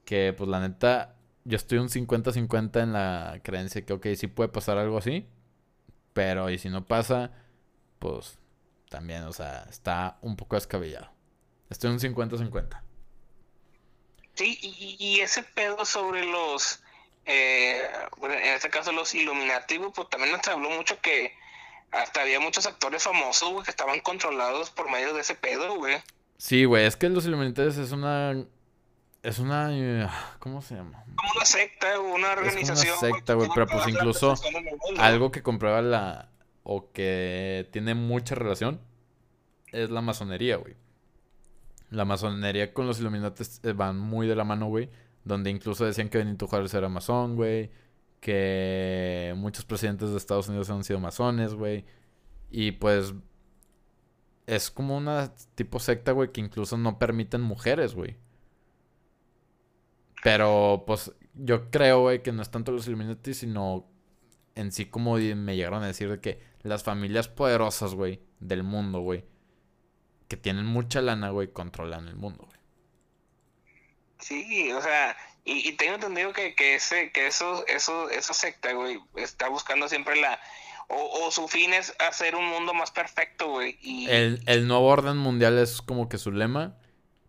[0.05, 4.49] Que pues la neta, yo estoy un 50-50 en la creencia que, ok, sí puede
[4.49, 5.27] pasar algo así,
[6.13, 7.31] pero y si no pasa,
[7.97, 8.37] pues
[8.89, 11.09] también, o sea, está un poco descabellado.
[11.71, 12.79] Estoy un 50-50.
[14.35, 16.82] Sí, y, ese pedo sobre los,
[17.25, 17.81] eh,
[18.17, 21.33] bueno, en este caso los iluminativos, pues también nos habló mucho que
[21.91, 25.97] hasta había muchos actores famosos, güey, que estaban controlados por medio de ese pedo, güey.
[26.37, 28.35] Sí, güey, es que los Illuminati es una...
[29.21, 29.69] Es una...
[29.71, 30.07] eh,
[30.39, 31.05] ¿Cómo se llama?
[31.15, 32.97] Como una secta, una Es organización.
[32.99, 34.33] una secta, güey, pero pues incluso
[34.97, 36.29] algo que comprueba la...
[36.63, 38.81] O que tiene mucha relación
[39.71, 40.75] es la masonería, güey.
[41.89, 44.89] La masonería con los Illuminati eh, van muy de la mano, güey.
[45.23, 47.71] Donde incluso decían que Benito Juárez era masón, güey.
[48.19, 51.85] Que muchos presidentes de Estados Unidos han sido masones, güey.
[52.51, 53.13] Y pues
[54.47, 58.17] es como una tipo secta, güey, que incluso no permiten mujeres, güey.
[60.23, 63.89] Pero pues yo creo, güey, que no es tanto los Illuminati, sino
[64.55, 69.01] en sí como me llegaron a decir de que las familias poderosas, güey, del mundo,
[69.01, 69.25] güey,
[70.27, 72.47] que tienen mucha lana, güey, controlan el mundo.
[74.23, 78.71] Sí, o sea, y, y tengo entendido que, que ese, que eso, eso, esa secta,
[78.73, 80.39] güey, está buscando siempre la,
[80.87, 84.85] o, o su fin es hacer un mundo más perfecto, güey, y El, el nuevo
[84.87, 86.77] orden mundial es como que su lema,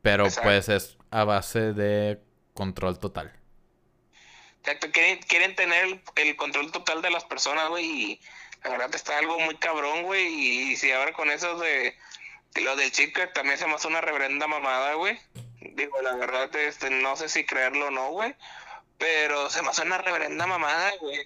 [0.02, 0.48] pero Exacto.
[0.48, 2.20] pues es a base de
[2.52, 3.32] control total.
[4.60, 8.20] exacto, quieren, quieren tener el, el control total de las personas, güey, y
[8.62, 10.26] la verdad está algo muy cabrón, güey,
[10.72, 11.96] y, si ahora con eso de,
[12.54, 15.18] de lo del chico también se me hace una reverenda mamada, güey,
[15.74, 18.34] digo, la verdad, este, no sé si creerlo o no, güey,
[18.98, 21.18] pero se me hace una reverenda mamada, güey.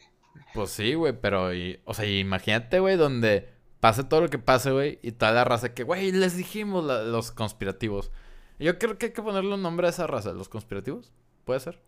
[0.54, 3.48] Pues sí, güey, pero, y- o sea, imagínate, güey, donde
[3.80, 7.02] pase todo lo que pase, güey, y toda la raza que, güey, les dijimos la-
[7.02, 8.10] los conspirativos.
[8.58, 11.12] Yo creo que hay que ponerle un nombre a esa raza, los conspirativos,
[11.44, 11.80] puede ser.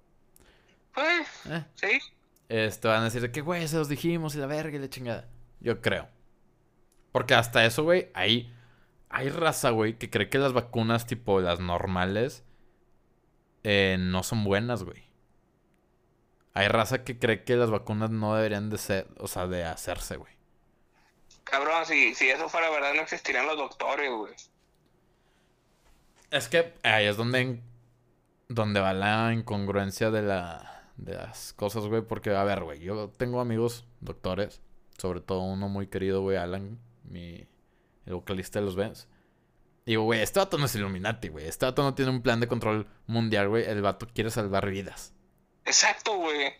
[0.95, 1.99] Pues, Eh, sí,
[2.49, 4.89] este, van a decir de que, güey, se los dijimos y la verga y la
[4.91, 5.29] chingada.
[5.61, 6.09] Yo creo.
[7.13, 8.55] Porque hasta eso, güey, hay,
[9.11, 12.45] hay raza, güey, que cree que las vacunas, tipo las normales,
[13.65, 15.03] eh, no son buenas, güey.
[16.55, 20.17] Hay raza que cree que las vacunas no deberían de ser, o sea, de hacerse,
[20.17, 20.33] güey.
[21.43, 24.35] Cabrón, si, si eso fuera verdad, no existirían los doctores, güey.
[26.31, 27.61] Es que ahí es donde,
[28.49, 32.03] donde va la incongruencia de, la, de las cosas, güey.
[32.03, 34.63] Porque, a ver, güey, yo tengo amigos doctores,
[34.99, 37.49] sobre todo uno muy querido, güey, Alan, mi,
[38.11, 39.09] el vocalista de los Vents.
[39.87, 41.49] Digo, güey, este vato no es Illuminati, güey.
[41.49, 43.65] Este vato no tiene un plan de control mundial, güey.
[43.65, 45.15] El vato quiere salvar vidas.
[45.65, 46.53] Exacto, güey.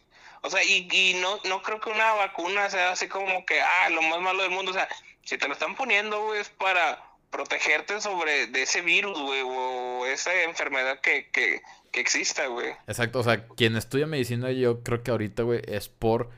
[0.43, 3.91] O sea, y, y no, no creo que una vacuna sea así como que, ah,
[3.91, 4.71] lo más malo del mundo.
[4.71, 4.89] O sea,
[5.23, 10.07] si te lo están poniendo, güey, es para protegerte sobre de ese virus, güey, o
[10.07, 11.61] esa enfermedad que, que,
[11.93, 12.71] que exista, güey.
[12.89, 16.31] Exacto, o sea, quien estudia medicina, yo creo que ahorita, güey, es por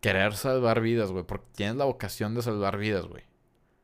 [0.00, 1.24] querer salvar vidas, güey.
[1.24, 3.24] Porque tienes la vocación de salvar vidas, güey.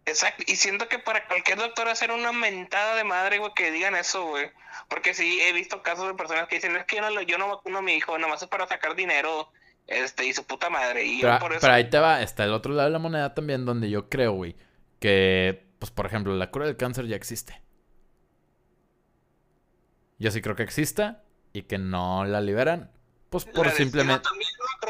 [0.04, 3.94] Exacto, y siento que para cualquier doctor hacer una mentada de madre, güey, que digan
[3.94, 4.50] eso, güey.
[4.88, 7.48] Porque sí, he visto casos de personas que dicen, es que yo no, yo no
[7.48, 9.48] vacuno a mi hijo, nada más es para sacar dinero,
[9.86, 11.04] este, y su puta madre.
[11.04, 11.60] Y Pero, por eso...
[11.60, 14.32] pero ahí te va, está el otro lado de la moneda también, donde yo creo,
[14.32, 14.56] güey,
[14.98, 17.62] que, pues, por ejemplo, la cura del cáncer ya existe.
[20.18, 21.22] Yo sí creo que exista
[21.52, 22.90] y que no la liberan,
[23.30, 24.28] pues, por simplemente,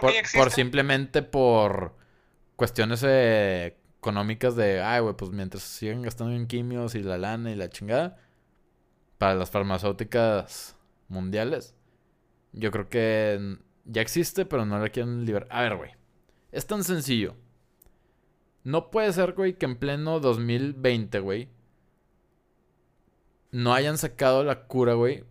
[0.00, 1.96] por, por simplemente por
[2.56, 7.52] cuestiones eh, económicas de, ay, güey, pues mientras sigan gastando en quimios y la lana
[7.52, 8.18] y la chingada,
[9.16, 10.76] para las farmacéuticas
[11.06, 11.76] mundiales,
[12.50, 15.46] yo creo que ya existe, pero no la quieren liberar.
[15.52, 15.92] A ver, güey,
[16.50, 17.36] es tan sencillo.
[18.64, 21.48] No puede ser, güey, que en pleno 2020, güey,
[23.52, 25.22] no hayan sacado la cura, güey,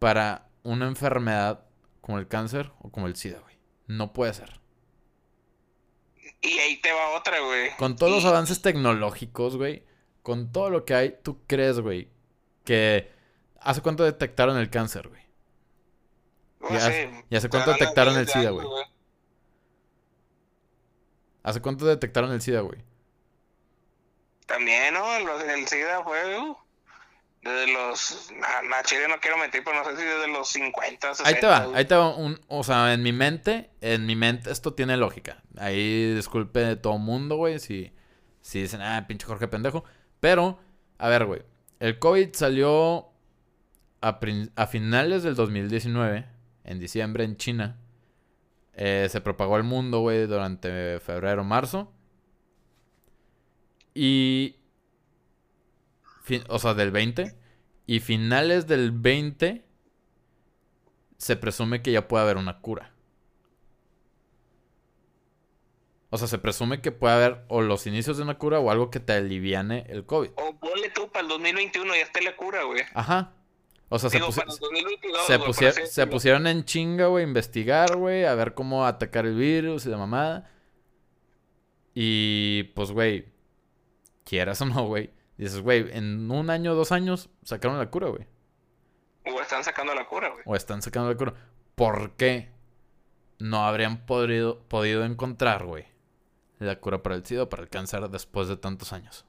[0.00, 1.64] para una enfermedad
[2.00, 3.56] como el cáncer o como el SIDA, güey.
[3.86, 4.60] No puede ser.
[6.42, 7.76] Y ahí te va otra, güey.
[7.76, 9.84] Con todos los avances tecnológicos, güey,
[10.22, 12.08] con todo lo que hay, ¿tú crees, güey,
[12.64, 13.10] que
[13.60, 15.20] hace cuánto detectaron el cáncer, güey?
[16.60, 18.66] no ¿Y hace- sé, y hace te cuánto detectaron de el SIDA, güey?
[21.42, 22.82] ¿Hace cuánto detectaron el SIDA, güey?
[24.46, 25.20] También, ¿no?
[25.20, 26.56] Los del SIDA fue uh,
[27.42, 28.30] desde los.
[28.32, 31.28] No quiero mentir, pero no sé si desde los 50, 60.
[31.28, 34.50] Ahí te va, ahí te va un, o sea, en mi mente, en mi mente
[34.50, 35.42] esto tiene lógica.
[35.56, 37.92] Ahí disculpe todo mundo, güey, si,
[38.40, 39.84] si dicen, ah, pinche Jorge pendejo.
[40.20, 40.58] Pero,
[40.98, 41.42] a ver, güey,
[41.78, 43.08] el COVID salió
[44.02, 46.26] a finales del 2019,
[46.64, 47.78] en diciembre en China.
[48.74, 51.92] Eh, se propagó al mundo, güey, durante febrero, marzo.
[53.94, 54.56] Y...
[56.30, 57.34] fin- o sea, del 20.
[57.86, 59.64] Y finales del 20
[61.16, 62.92] se presume que ya puede haber una cura.
[66.12, 68.90] O sea, se presume que puede haber o los inicios de una cura o algo
[68.90, 70.30] que te aliviane el COVID.
[70.36, 72.82] O ponle tú para el 2021 ya esté la cura, güey.
[72.94, 73.32] Ajá.
[73.88, 77.28] O sea, se, pusi- para el 2022, se, güey, pusier- pusieron en chinga, güey, a
[77.28, 80.50] investigar, güey, a ver cómo atacar el virus y la mamada.
[81.94, 83.26] Y pues, güey,
[84.24, 85.10] quieras o no, güey,
[85.44, 88.26] dices, güey, en un año, dos años sacaron la cura, güey.
[89.24, 90.42] O están sacando la cura, güey.
[90.46, 91.34] O están sacando la cura.
[91.74, 92.50] ¿Por qué
[93.38, 95.86] no habrían podido, podido encontrar, güey,
[96.58, 99.24] la cura para el SIDA o para el cáncer después de tantos años?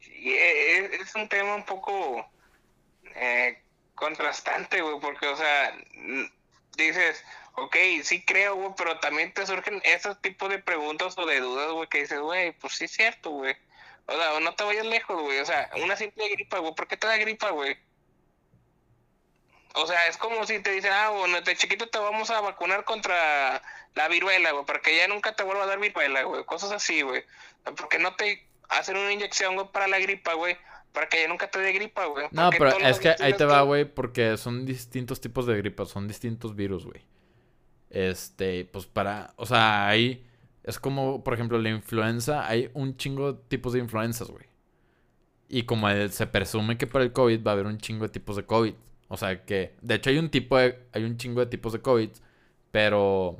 [0.00, 2.24] Y e, e, es un tema un poco
[3.16, 3.62] eh,
[3.94, 5.76] contrastante, güey, porque, o sea,
[6.76, 11.40] dices, ok, sí creo, güey, pero también te surgen esos tipos de preguntas o de
[11.40, 13.56] dudas, güey, que dices, güey, pues sí es cierto, güey.
[14.06, 15.38] O sea, no te vayas lejos, güey.
[15.40, 16.74] O sea, una simple gripa, güey.
[16.74, 17.76] ¿Por qué te da gripa, güey?
[19.74, 22.84] O sea, es como si te dicen, ah, bueno, de chiquito te vamos a vacunar
[22.84, 23.60] contra
[23.94, 26.44] la viruela, güey, para que ya nunca te vuelva a dar viruela, güey.
[26.44, 27.24] Cosas así, güey.
[27.76, 30.56] Porque no te hacen una inyección, güey, para la gripa, güey.
[30.92, 32.26] Para que ya nunca te dé gripa, güey.
[32.30, 36.08] No, pero es que ahí te va, güey, porque son distintos tipos de gripa, son
[36.08, 37.02] distintos virus, güey.
[37.90, 40.25] Este, pues para, o sea, ahí
[40.66, 42.46] es como, por ejemplo, la influenza.
[42.46, 44.46] Hay un chingo de tipos de influencias, güey.
[45.48, 48.34] Y como se presume que para el COVID va a haber un chingo de tipos
[48.34, 48.74] de COVID.
[49.08, 51.80] O sea que, de hecho, hay un tipo de, hay un chingo de tipos de
[51.80, 52.10] COVID.
[52.72, 53.36] Pero,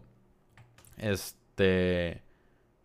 [0.99, 2.22] este,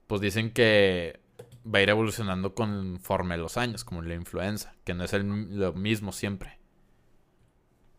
[0.08, 1.20] pues dicen que
[1.64, 5.74] va a ir evolucionando conforme los años, como la influenza, que no es el, lo
[5.74, 6.58] mismo siempre.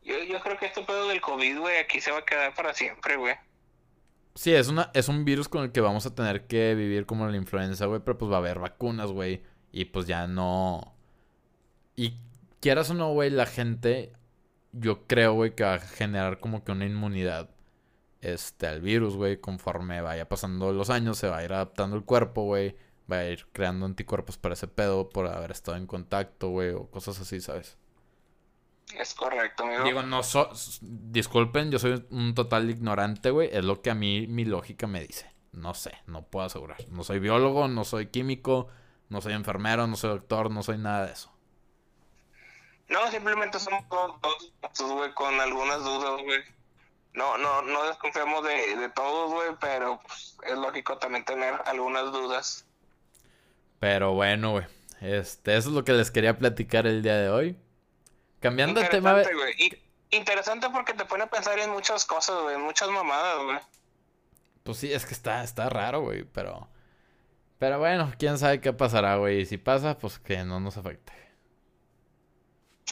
[0.02, 2.74] Yo, yo creo que este pedo del COVID, güey, aquí se va a quedar para
[2.74, 3.36] siempre, güey.
[4.34, 7.26] Sí, es, una, es un virus con el que vamos a tener que vivir como
[7.28, 8.00] la influenza, güey.
[8.04, 9.42] Pero pues va a haber vacunas, güey.
[9.72, 10.94] Y pues ya no.
[11.96, 12.18] Y
[12.60, 14.12] quieras o no, güey, la gente.
[14.72, 17.50] Yo creo, güey, que va a generar como que una inmunidad
[18.22, 19.38] este, al virus, güey.
[19.40, 22.76] Conforme vaya pasando los años, se va a ir adaptando el cuerpo, güey.
[23.10, 26.70] Va a ir creando anticuerpos para ese pedo por haber estado en contacto, güey.
[26.70, 27.78] O cosas así, ¿sabes?
[28.96, 29.84] Es correcto, amigo.
[29.84, 30.50] Digo, no so
[30.82, 33.48] disculpen, yo soy un total ignorante, güey.
[33.52, 35.32] Es lo que a mí mi lógica me dice.
[35.52, 36.78] No sé, no puedo asegurar.
[36.88, 38.68] No soy biólogo, no soy químico,
[39.08, 41.32] no soy enfermero, no soy doctor, no soy nada de eso.
[42.88, 46.40] No, simplemente somos todos, güey, con algunas dudas, güey.
[47.14, 52.04] No, no, no desconfiamos de, de todos, güey, pero pues, es lógico también tener algunas
[52.12, 52.66] dudas.
[53.80, 54.66] Pero bueno, güey.
[55.00, 57.56] Este, eso es lo que les quería platicar el día de hoy.
[58.42, 59.22] Cambiando de tema.
[60.10, 63.58] Interesante porque te pone a pensar en muchas cosas, güey, muchas mamadas, güey.
[64.62, 66.68] Pues sí, es que está, está raro, güey, pero.
[67.58, 69.40] Pero bueno, quién sabe qué pasará, güey.
[69.40, 71.12] Y si pasa, pues que no nos afecte.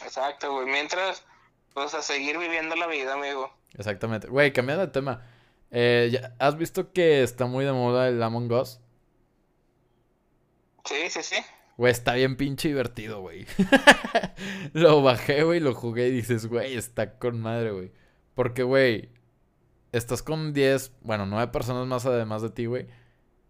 [0.03, 0.65] Exacto, güey.
[0.65, 1.23] Mientras,
[1.73, 3.53] pues a seguir viviendo la vida, amigo.
[3.77, 4.27] Exactamente.
[4.27, 5.21] Güey, cambiando de tema.
[5.69, 8.79] Eh, ¿Has visto que está muy de moda el Among Us?
[10.85, 11.35] Sí, sí, sí.
[11.81, 13.47] Güey, está bien pinche divertido, güey.
[14.73, 17.91] lo bajé, güey, lo jugué y dices, güey, está con madre, güey.
[18.35, 19.09] Porque, güey,
[19.91, 22.85] estás con 10, bueno, 9 personas más además de ti, güey.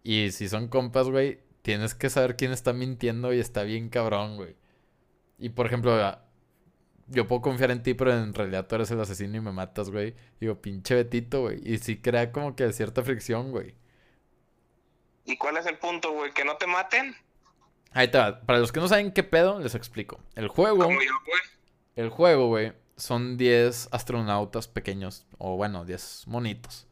[0.02, 4.36] Y si son compas, güey, tienes que saber quién está mintiendo y está bien cabrón,
[4.36, 4.56] güey.
[5.38, 5.94] Y por ejemplo,
[7.08, 9.90] yo puedo confiar en ti, pero en realidad tú eres el asesino y me matas,
[9.90, 10.14] güey.
[10.40, 11.60] Digo, pinche Betito, güey.
[11.70, 13.74] Y sí crea como que cierta fricción, güey.
[15.26, 16.32] ¿Y cuál es el punto, güey?
[16.32, 17.14] ¿Que no te maten?
[17.94, 18.40] Ahí está.
[18.40, 20.20] Para los que no saben qué pedo, les explico.
[20.34, 20.88] El juego.
[21.94, 22.72] El juego, güey.
[22.96, 25.26] Son 10 astronautas pequeños.
[25.38, 26.86] O bueno, 10 monitos.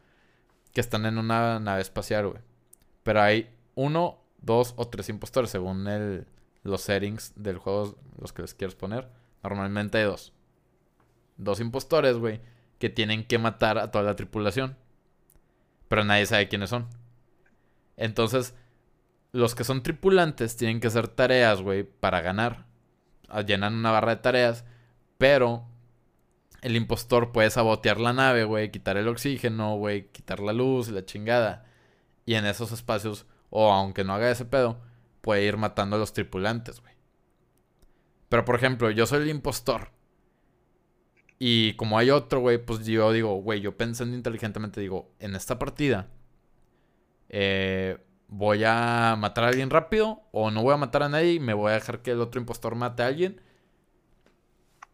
[0.72, 2.42] Que están en una nave espacial, güey.
[3.02, 5.50] Pero hay uno, dos o tres impostores.
[5.50, 6.26] Según el,
[6.62, 9.08] los settings del juego, los que les quieres poner.
[9.42, 10.32] Normalmente hay dos.
[11.38, 12.40] Dos impostores, güey.
[12.78, 14.76] Que tienen que matar a toda la tripulación.
[15.88, 16.88] Pero nadie sabe quiénes son.
[17.96, 18.54] Entonces
[19.32, 22.66] los que son tripulantes tienen que hacer tareas, güey, para ganar.
[23.28, 24.64] Ah, llenan una barra de tareas,
[25.18, 25.64] pero
[26.62, 30.92] el impostor puede sabotear la nave, güey, quitar el oxígeno, güey, quitar la luz y
[30.92, 31.66] la chingada.
[32.26, 34.80] Y en esos espacios, o aunque no haga ese pedo,
[35.20, 36.94] puede ir matando a los tripulantes, güey.
[38.28, 39.90] Pero por ejemplo, yo soy el impostor.
[41.38, 45.58] Y como hay otro, güey, pues yo digo, güey, yo pensando inteligentemente digo, en esta
[45.58, 46.08] partida,
[47.30, 47.98] eh,
[48.30, 51.52] voy a matar a alguien rápido o no voy a matar a nadie y me
[51.52, 53.40] voy a dejar que el otro impostor mate a alguien.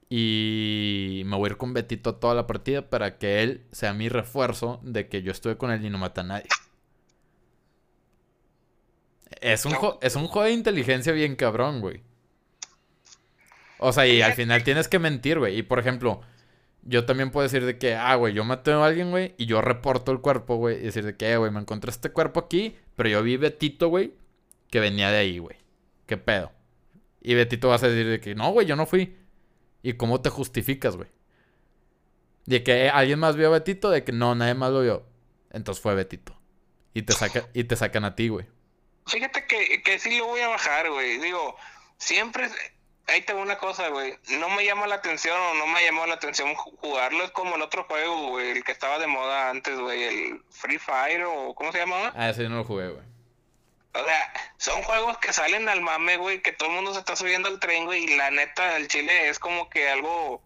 [0.08, 4.08] Y me voy a ir con Betito toda la partida para que él sea mi
[4.08, 6.48] refuerzo de que yo estuve con él y no mata a nadie.
[9.40, 12.02] Es un, es un juego de inteligencia bien cabrón, güey.
[13.78, 15.58] O sea, y al final tienes que mentir, güey.
[15.58, 16.22] Y por ejemplo,
[16.82, 19.60] yo también puedo decir de que, ah, güey, yo maté a alguien, güey, y yo
[19.60, 22.76] reporto el cuerpo, güey, y decir de que, eh, güey, me encontré este cuerpo aquí,
[22.96, 24.14] pero yo vi Betito, güey,
[24.70, 25.56] que venía de ahí, güey.
[26.06, 26.52] ¿Qué pedo?
[27.20, 29.16] Y Betito vas a decir de que, no, güey, yo no fui.
[29.82, 31.08] ¿Y cómo te justificas, güey?
[32.46, 35.06] De que alguien más vio a Betito, de que no, nadie más lo vio.
[35.50, 36.36] Entonces fue Betito.
[36.94, 37.14] Y te,
[37.52, 38.46] y te sacan a ti, güey.
[39.06, 41.18] Fíjate que, que sí lo voy a bajar, güey.
[41.18, 41.56] Digo,
[41.98, 42.48] siempre...
[43.08, 44.14] Ahí tengo una cosa, güey.
[44.30, 47.22] No me llama la atención o no me llamó la atención jugarlo.
[47.24, 48.50] Es como el otro juego, güey.
[48.50, 50.02] El que estaba de moda antes, güey.
[50.02, 51.54] El Free Fire o...
[51.54, 52.12] ¿Cómo se llamaba?
[52.16, 53.04] Ah, ese yo no lo jugué, güey.
[53.94, 57.16] O sea, son juegos que salen al mame, güey, que todo el mundo se está
[57.16, 60.42] subiendo al tren, güey, y la neta, el chile es como que algo,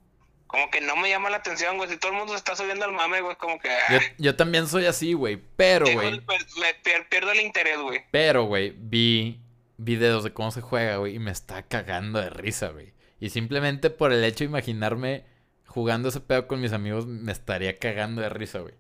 [0.46, 2.84] como que no me llama la atención, güey, si todo el mundo se está subiendo
[2.84, 3.68] al mame, güey, como que...
[3.68, 6.22] Yo, ah, yo también soy así, güey, pero, güey, el-
[6.60, 8.04] me pier- pierdo el interés, güey.
[8.12, 9.40] pero, güey, vi
[9.82, 12.92] videos de cómo se juega, güey, y me está cagando de risa, güey.
[13.18, 15.24] Y simplemente por el hecho de imaginarme
[15.66, 18.74] jugando ese pedo con mis amigos, me estaría cagando de risa, güey.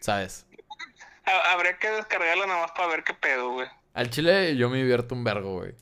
[0.00, 0.46] ¿Sabes?
[1.24, 3.68] Ha- Habría que descargarlo nada más para ver qué pedo, güey.
[3.94, 5.74] Al chile yo me divierto un vergo, güey.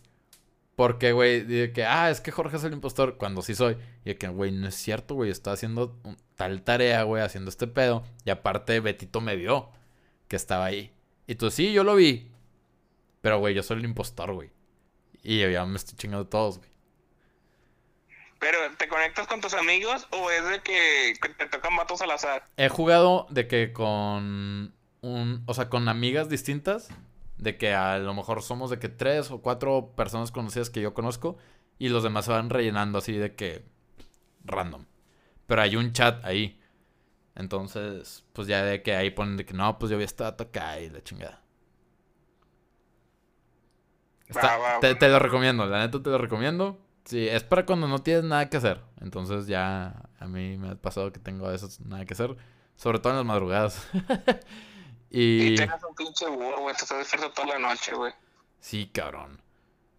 [0.76, 3.76] Porque, güey, de que, ah, es que Jorge es el impostor, cuando sí soy.
[4.04, 5.98] Y de que, güey, no es cierto, güey, está haciendo
[6.36, 8.04] tal tarea, güey, haciendo este pedo.
[8.24, 9.70] Y aparte, Betito me vio
[10.28, 10.92] que estaba ahí.
[11.26, 12.31] Y tú, sí, yo lo vi.
[13.22, 14.50] Pero, güey, yo soy el impostor, güey.
[15.22, 16.70] Y yo ya me estoy chingando todos, güey.
[18.40, 22.44] Pero, ¿te conectas con tus amigos o es de que, te tocan vatos al azar?
[22.56, 26.88] He jugado de que con un, o sea, con amigas distintas,
[27.38, 30.92] de que a lo mejor somos de que tres o cuatro personas conocidas que yo
[30.92, 31.38] conozco
[31.78, 33.64] y los demás se van rellenando así de que
[34.44, 34.86] random.
[35.46, 36.60] Pero hay un chat ahí.
[37.36, 40.80] Entonces, pues ya de que ahí ponen de que no, pues yo había estado acá
[40.80, 41.41] y la chingada.
[44.34, 46.78] Está- Va, va, te, te lo recomiendo, la neta te lo recomiendo.
[47.04, 48.80] Sí, es para cuando no tienes nada que hacer.
[49.00, 52.36] Entonces ya a mí me ha pasado que tengo a veces nada que hacer.
[52.76, 53.88] Sobre todo en las madrugadas.
[55.14, 55.56] Y y...
[55.56, 58.12] tengas un pinche burro, güey, te estás despierto toda la noche, güey.
[58.60, 59.42] Sí, cabrón.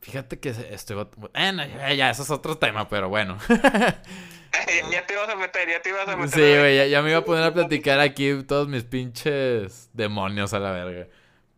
[0.02, 1.08] Fíjate que estoy...
[1.18, 3.38] Bueno, ya, ya, eso es otro tema, pero bueno.
[3.50, 6.32] ya, ya te ibas a meter, ya te ibas a meter.
[6.32, 10.52] Sí, güey, ya, ya me iba a poner a platicar aquí todos mis pinches demonios
[10.54, 11.08] a la verga.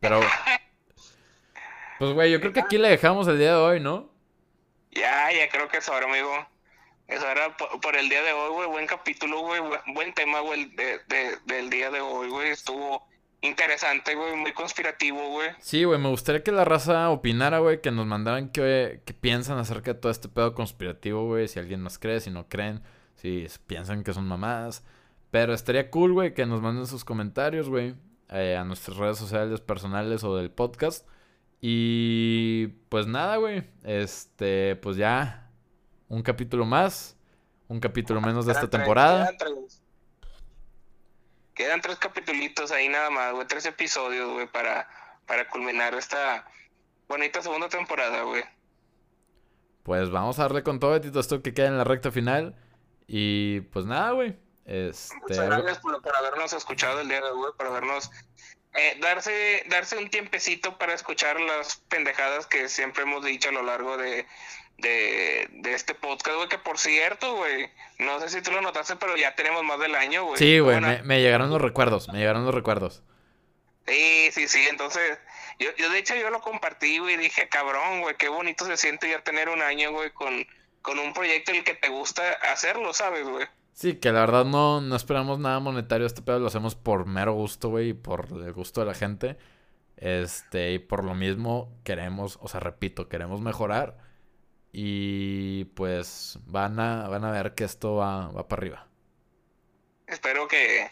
[0.02, 0.20] Pero...
[2.00, 4.10] Pues, güey, yo creo que aquí le dejamos el día de hoy, ¿no?
[4.92, 6.30] Ya, ya creo que es hora, amigo.
[7.08, 8.68] Eso era por, por el día de hoy, güey.
[8.70, 9.62] Buen capítulo, güey.
[9.94, 12.50] Buen, tema, güey, de, de- del día de hoy, güey.
[12.50, 13.08] Estuvo
[13.42, 14.36] interesante, güey.
[14.36, 15.50] Muy conspirativo, güey.
[15.60, 19.58] Sí, güey, me gustaría que la raza opinara, güey, que nos mandaran qué, qué piensan
[19.58, 22.82] acerca de todo este pedo conspirativo, güey, si alguien nos cree, si no creen,
[23.16, 24.84] si piensan que son mamadas.
[25.32, 27.94] Pero estaría cool, güey, que nos manden sus comentarios, güey,
[28.30, 31.08] eh, a nuestras redes sociales personales o del podcast.
[31.62, 35.50] Y pues nada, güey, este, pues ya,
[36.08, 37.18] un capítulo más,
[37.68, 39.26] un capítulo menos de esta temporada.
[39.26, 39.82] Quedan tres.
[41.54, 43.48] Quedan tres capitulitos ahí nada más, güey.
[43.48, 44.88] Tres episodios, güey, para,
[45.26, 46.46] para culminar esta
[47.08, 48.44] bonita segunda temporada, güey.
[49.84, 52.56] Pues vamos a darle con todo, Betito, esto que queda en la recta final.
[53.08, 54.38] Y pues nada, güey.
[54.66, 58.10] Este, Muchas gracias por, por habernos escuchado el día de hoy, por habernos
[58.76, 63.64] eh, darse darse un tiempecito para escuchar las pendejadas que siempre hemos dicho a lo
[63.64, 64.26] largo de,
[64.78, 67.70] de, de este podcast, güey, que por cierto, güey,
[68.00, 70.38] no sé si tú lo notaste, pero ya tenemos más del año, güey.
[70.38, 73.02] Sí, güey, Bueno, me, me llegaron los recuerdos, me llegaron los recuerdos.
[73.88, 75.20] Sí, sí, sí, entonces,
[75.60, 78.78] yo, yo de hecho yo lo compartí, güey, y dije, cabrón, güey, qué bonito se
[78.78, 80.46] siente ya tener un año, güey, con,
[80.82, 83.48] con un proyecto en el que te gusta hacerlo, ¿sabes, güey?
[83.76, 86.08] Sí, que la verdad no, no esperamos nada monetario.
[86.08, 89.38] Este pedo lo hacemos por mero gusto, güey, y por el gusto de la gente.
[89.98, 93.98] Este, y por lo mismo queremos, o sea, repito, queremos mejorar.
[94.72, 98.88] Y pues van a, van a ver que esto va, va para arriba.
[100.08, 100.90] Espero que,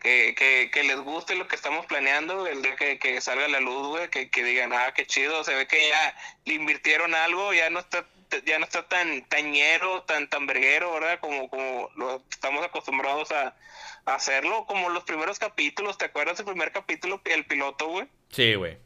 [0.00, 0.34] que,
[0.72, 4.10] que, les guste lo que estamos planeando, el día que, que salga la luz, güey,
[4.10, 7.78] que, que digan, ah, qué chido, se ve que ya le invirtieron algo, ya no
[7.78, 8.04] está
[8.44, 11.18] ya no está tan tañero, tan tan verguero, ¿verdad?
[11.20, 13.54] Como, como lo estamos acostumbrados a,
[14.04, 18.06] a hacerlo, como los primeros capítulos, ¿te acuerdas del primer capítulo, el piloto, güey?
[18.30, 18.78] Sí, güey.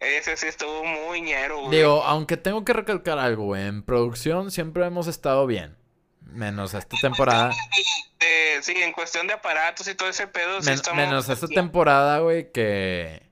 [0.00, 1.78] Ese sí estuvo muy ñero, güey.
[1.78, 3.66] Digo, aunque tengo que recalcar algo, güey.
[3.66, 5.76] En producción siempre hemos estado bien.
[6.20, 7.50] Menos esta temporada.
[8.20, 10.96] Eh, sí, en cuestión de aparatos y todo ese pedo, sí Men- estamos...
[11.04, 13.24] menos esta temporada, güey, que...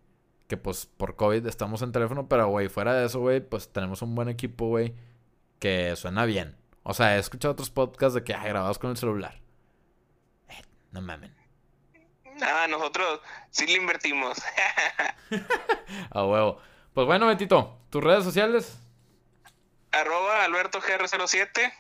[0.46, 4.02] Que pues por COVID estamos en teléfono, pero güey, fuera de eso, güey, pues tenemos
[4.02, 4.94] un buen equipo, güey,
[5.64, 6.58] que suena bien.
[6.82, 9.40] O sea, he escuchado otros podcasts de que, ay, grabados con el celular.
[10.50, 10.60] Eh,
[10.90, 11.34] no mamen.
[12.42, 14.36] Ah, nosotros sí le invertimos.
[16.10, 16.60] A huevo.
[16.92, 18.78] Pues bueno, Betito, tus redes sociales.
[19.90, 21.72] Arroba Alberto GR07.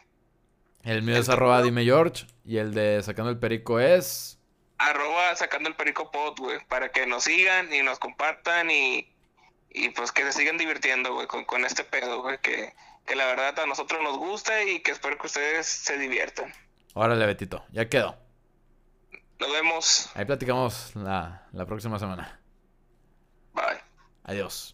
[0.84, 2.26] El mío es arroba dime George.
[2.42, 4.38] Y el de Sacando el Perico es.
[4.78, 6.58] Arroba sacando el perico pod, güey.
[6.68, 9.12] Para que nos sigan y nos compartan y,
[9.68, 12.38] y pues que se sigan divirtiendo, güey, con, con este pedo, güey.
[12.38, 12.72] Que,
[13.06, 16.52] que la verdad a nosotros nos gusta y que espero que ustedes se diviertan.
[16.94, 18.16] Órale, Betito, ya quedó.
[19.38, 20.10] Nos vemos.
[20.14, 22.40] Ahí platicamos la, la próxima semana.
[23.52, 23.80] Bye.
[24.24, 24.73] Adiós.